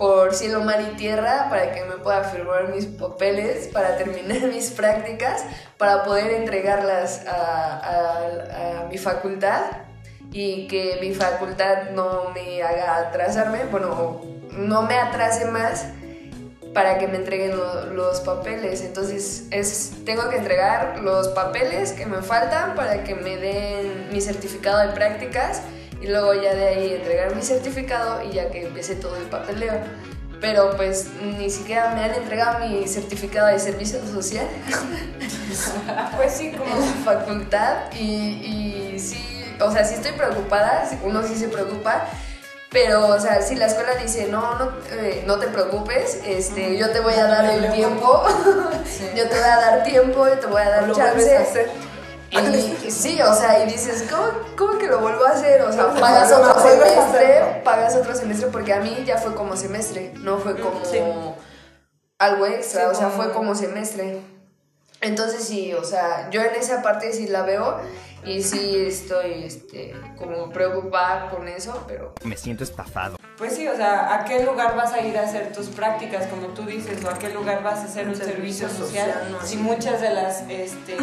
por 0.01 0.33
cielo, 0.33 0.61
mar 0.61 0.81
y 0.81 0.95
tierra 0.95 1.45
para 1.47 1.73
que 1.73 1.83
me 1.83 1.97
pueda 1.97 2.23
firmar 2.23 2.69
mis 2.69 2.87
papeles, 2.87 3.67
para 3.67 3.97
terminar 3.97 4.41
mis 4.51 4.71
prácticas, 4.71 5.43
para 5.77 6.03
poder 6.03 6.31
entregarlas 6.31 7.21
a, 7.27 7.77
a- 7.77 8.79
a 8.81 8.87
mi 8.87 8.97
facultad 8.97 9.61
y 10.31 10.67
que 10.67 10.97
mi 11.01 11.13
facultad 11.13 11.91
no 11.93 12.31
me 12.33 12.63
haga 12.63 12.97
atrasarme, 12.97 13.65
bueno, 13.65 14.21
no 14.49 14.81
me 14.81 14.95
atrase 14.97 15.45
más 15.45 15.85
para 16.73 16.97
que 16.97 17.07
me 17.07 17.17
entreguen 17.17 17.55
lo- 17.55 17.85
los 17.93 18.21
papeles. 18.21 18.81
Entonces, 18.81 19.43
es, 19.51 19.91
tengo 20.03 20.29
que 20.29 20.37
entregar 20.37 20.97
los 21.01 21.27
papeles 21.27 21.91
que 21.91 22.07
me 22.07 22.23
faltan 22.23 22.73
para 22.73 23.03
que 23.03 23.13
me 23.13 23.37
den 23.37 24.09
mi 24.11 24.19
certificado 24.19 24.79
de 24.79 24.95
prácticas 24.95 25.61
y 26.01 26.07
luego 26.07 26.33
ya 26.33 26.53
de 26.53 26.67
ahí 26.67 26.93
entregar 26.93 27.35
mi 27.35 27.41
certificado 27.41 28.23
y 28.23 28.33
ya 28.33 28.49
que 28.49 28.65
empiece 28.65 28.95
todo 28.95 29.15
el 29.17 29.23
papeleo. 29.23 29.73
Pero 30.39 30.75
pues 30.75 31.07
ni 31.37 31.49
siquiera 31.51 31.93
me 31.93 32.03
han 32.03 32.15
entregado 32.15 32.65
mi 32.67 32.87
certificado 32.87 33.47
de 33.47 33.59
servicio 33.59 33.99
social. 34.05 34.47
Pues 36.15 36.33
sí, 36.33 36.51
como 36.51 36.73
en 36.73 36.79
la 36.79 37.03
facultad 37.03 37.91
y, 37.93 38.93
y 38.93 38.99
sí, 38.99 39.43
o 39.59 39.69
sea, 39.69 39.83
sí 39.83 39.95
estoy 39.95 40.13
preocupada, 40.13 40.89
uno 41.03 41.21
sí 41.23 41.35
se 41.35 41.49
preocupa, 41.49 42.07
pero, 42.71 43.07
o 43.07 43.19
sea, 43.19 43.41
si 43.41 43.55
la 43.55 43.65
escuela 43.65 43.95
dice, 43.95 44.27
no, 44.29 44.55
no, 44.57 44.71
eh, 44.91 45.23
no 45.27 45.37
te 45.39 45.47
preocupes, 45.47 46.21
este, 46.25 46.77
yo 46.77 46.89
te 46.91 47.01
voy 47.01 47.15
a 47.15 47.25
dar 47.25 47.45
el 47.45 47.69
tiempo, 47.73 48.23
yo 49.15 49.27
te 49.27 49.35
voy 49.35 49.43
a 49.43 49.57
dar 49.57 49.83
tiempo, 49.83 50.25
yo 50.25 50.39
te 50.39 50.47
voy 50.47 50.61
a 50.61 50.69
dar 50.69 50.91
chance. 50.93 51.67
Y, 52.31 52.89
sí, 52.91 53.21
o 53.21 53.33
sea, 53.33 53.63
y 53.63 53.69
dices, 53.69 54.05
¿cómo, 54.09 54.29
cómo 54.57 54.77
que 54.77 54.87
lo 54.87 54.99
vuelvo 54.99 55.25
a 55.25 55.31
hacer? 55.31 55.61
O 55.63 55.71
sea, 55.73 55.93
pagas 55.93 56.31
otro 56.31 56.61
semestre, 56.61 57.61
pagas 57.65 57.95
otro 57.95 58.15
semestre, 58.15 58.47
porque 58.47 58.73
a 58.73 58.79
mí 58.79 59.03
ya 59.05 59.17
fue 59.17 59.35
como 59.35 59.57
semestre, 59.57 60.13
no 60.15 60.37
fue 60.37 60.55
como 60.59 60.83
Sí. 60.85 60.99
algo 62.19 62.45
extra, 62.45 62.83
Sí, 62.83 62.87
o 62.91 62.95
sea, 62.95 63.09
fue 63.09 63.33
como 63.33 63.53
semestre. 63.53 64.21
Entonces 65.01 65.43
sí, 65.43 65.73
o 65.73 65.83
sea, 65.83 66.29
yo 66.29 66.41
en 66.41 66.55
esa 66.55 66.81
parte 66.81 67.11
sí 67.11 67.27
la 67.27 67.41
veo 67.41 67.79
y 68.25 68.43
sí 68.43 68.75
estoy 68.87 69.43
este, 69.43 69.93
como 70.17 70.49
preocupada 70.51 71.29
con 71.29 71.47
eso, 71.47 71.83
pero 71.87 72.13
Me 72.23 72.37
siento 72.37 72.63
estafado. 72.63 73.17
Pues 73.37 73.55
sí, 73.55 73.67
o 73.67 73.75
sea, 73.75 74.13
¿a 74.13 74.25
qué 74.25 74.43
lugar 74.43 74.75
vas 74.75 74.93
a 74.93 75.01
ir 75.01 75.17
a 75.17 75.23
hacer 75.23 75.51
tus 75.51 75.67
prácticas, 75.67 76.27
como 76.27 76.47
tú 76.47 76.63
dices, 76.63 77.03
o 77.03 77.09
a 77.09 77.17
qué 77.17 77.29
lugar 77.33 77.63
vas 77.63 77.79
a 77.79 77.83
hacer 77.85 78.07
un, 78.07 78.15
servicio, 78.15 78.69
social? 78.69 79.29
¿no? 79.31 79.41
Si 79.43 79.57
muchas 79.57 79.99
de 79.99 80.13
las, 80.13 80.41
este, 80.47 80.95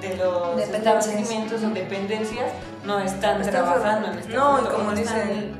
de 0.00 0.16
los 0.16 0.60
establecimientos 0.60 1.64
o 1.64 1.70
dependencias 1.70 2.52
no 2.84 3.00
están 3.00 3.40
Están 3.40 3.64
trabajando 3.64 4.12
en 4.12 4.18
este 4.18 4.34
No, 4.34 4.58
y 4.58 4.60
punto, 4.60 4.76
como 4.76 4.92
no 4.92 4.96
están- 4.96 5.28
dicen, 5.28 5.56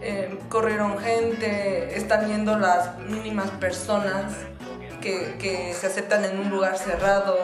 eh, 0.00 0.38
corrieron 0.48 0.98
gente, 0.98 1.96
están 1.96 2.26
yendo 2.26 2.58
las 2.58 2.98
mínimas 2.98 3.50
personas 3.52 4.32
que, 5.00 5.36
que 5.38 5.74
se 5.74 5.86
aceptan 5.86 6.24
en 6.24 6.40
un 6.40 6.50
lugar 6.50 6.76
cerrado. 6.76 7.38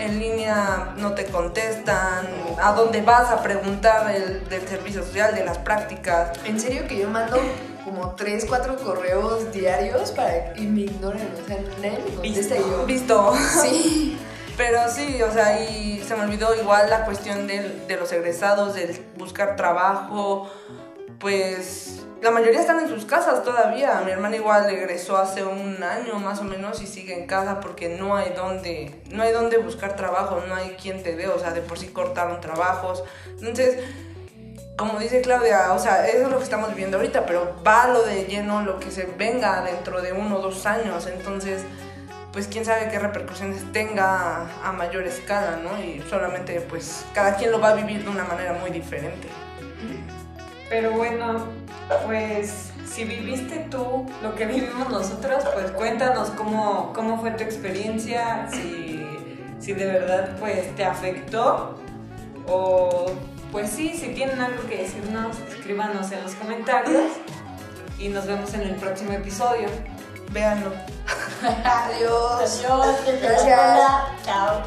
En 0.00 0.18
línea 0.18 0.94
no 0.96 1.12
te 1.14 1.26
contestan, 1.26 2.26
a 2.60 2.72
dónde 2.72 3.02
vas 3.02 3.30
a 3.30 3.42
preguntar 3.42 4.10
el, 4.14 4.48
del 4.48 4.66
servicio 4.66 5.02
social, 5.04 5.34
de 5.34 5.44
las 5.44 5.58
prácticas. 5.58 6.30
en 6.44 6.58
serio 6.58 6.86
que 6.88 6.98
yo 6.98 7.08
mando 7.10 7.38
como 7.84 8.10
3, 8.14 8.44
4 8.48 8.76
correos 8.76 9.52
diarios 9.52 10.10
para 10.12 10.56
y 10.56 10.62
me 10.66 10.82
ignoran, 10.82 11.28
o 11.42 11.46
sea, 11.46 11.56
nadie 11.82 11.98
me 12.08 12.14
contesta 12.14 12.56
y 12.56 12.60
yo. 12.60 12.86
Visto. 12.86 13.34
Sí. 13.62 14.18
Pero 14.56 14.80
sí, 14.90 15.22
o 15.22 15.32
sea, 15.32 15.62
y 15.64 16.02
se 16.06 16.14
me 16.16 16.22
olvidó 16.24 16.54
igual 16.54 16.90
la 16.90 17.04
cuestión 17.06 17.46
del- 17.46 17.86
de 17.86 17.96
los 17.96 18.12
egresados, 18.12 18.74
del 18.74 19.00
buscar 19.16 19.56
trabajo, 19.56 20.50
pues 21.18 22.02
la 22.22 22.30
mayoría 22.30 22.60
están 22.60 22.80
en 22.80 22.88
sus 22.88 23.06
casas 23.06 23.42
todavía. 23.42 24.02
Mi 24.04 24.10
hermana 24.10 24.36
igual 24.36 24.68
egresó 24.68 25.16
hace 25.16 25.42
un 25.44 25.82
año 25.82 26.18
más 26.18 26.40
o 26.40 26.44
menos 26.44 26.82
y 26.82 26.86
sigue 26.86 27.18
en 27.18 27.26
casa 27.26 27.60
porque 27.60 27.88
no 27.88 28.16
hay 28.16 28.32
donde, 28.34 29.02
no 29.10 29.22
hay 29.22 29.32
donde 29.32 29.58
buscar 29.58 29.96
trabajo, 29.96 30.42
no 30.46 30.54
hay 30.54 30.76
quien 30.80 31.02
te 31.02 31.16
dé, 31.16 31.28
o 31.28 31.38
sea, 31.38 31.52
de 31.52 31.62
por 31.62 31.78
sí 31.78 31.88
cortaron 31.88 32.40
trabajos. 32.40 33.04
Entonces, 33.38 33.78
como 34.76 34.98
dice 34.98 35.20
Claudia, 35.22 35.72
o 35.72 35.78
sea, 35.78 36.06
eso 36.08 36.24
es 36.24 36.30
lo 36.30 36.38
que 36.38 36.44
estamos 36.44 36.70
viviendo 36.70 36.98
ahorita, 36.98 37.26
pero 37.26 37.56
va 37.66 37.88
lo 37.88 38.02
de 38.02 38.24
lleno 38.24 38.62
lo 38.62 38.78
que 38.78 38.90
se 38.90 39.06
venga 39.06 39.62
dentro 39.62 40.00
de 40.02 40.12
uno 40.12 40.38
o 40.38 40.40
dos 40.40 40.64
años, 40.66 41.06
entonces, 41.06 41.62
pues 42.32 42.46
quién 42.46 42.64
sabe 42.64 42.88
qué 42.90 42.98
repercusiones 42.98 43.70
tenga 43.72 44.46
a 44.64 44.72
mayor 44.72 45.06
escala, 45.06 45.58
¿no? 45.62 45.82
Y 45.82 46.02
solamente, 46.08 46.60
pues, 46.62 47.04
cada 47.14 47.36
quien 47.36 47.50
lo 47.50 47.60
va 47.60 47.70
a 47.70 47.74
vivir 47.74 48.04
de 48.04 48.10
una 48.10 48.24
manera 48.24 48.54
muy 48.54 48.70
diferente. 48.70 49.28
Pero 50.70 50.92
bueno, 50.92 51.48
pues 52.04 52.70
si 52.86 53.04
viviste 53.04 53.66
tú 53.70 54.06
lo 54.22 54.34
que 54.34 54.46
vivimos 54.46 54.88
nosotros, 54.88 55.44
pues 55.54 55.70
cuéntanos 55.72 56.30
cómo, 56.30 56.92
cómo 56.92 57.20
fue 57.20 57.32
tu 57.32 57.44
experiencia, 57.44 58.48
si, 58.50 59.06
si 59.58 59.72
de 59.72 59.86
verdad 59.86 60.36
pues 60.38 60.74
te 60.76 60.84
afectó 60.84 61.78
o 62.46 63.06
pues 63.52 63.70
sí, 63.70 63.96
si 63.96 64.08
tienen 64.08 64.40
algo 64.40 64.62
que 64.68 64.82
decirnos, 64.82 65.36
escríbanos 65.48 66.12
en 66.12 66.22
los 66.22 66.34
comentarios 66.34 67.12
y 67.98 68.08
nos 68.08 68.26
vemos 68.26 68.54
en 68.54 68.62
el 68.62 68.76
próximo 68.76 69.12
episodio. 69.12 69.68
Véanlo. 70.30 70.72
Adiós. 71.42 72.64
Adiós, 72.64 72.96
Gracias. 73.20 73.80
Chao. 74.24 74.62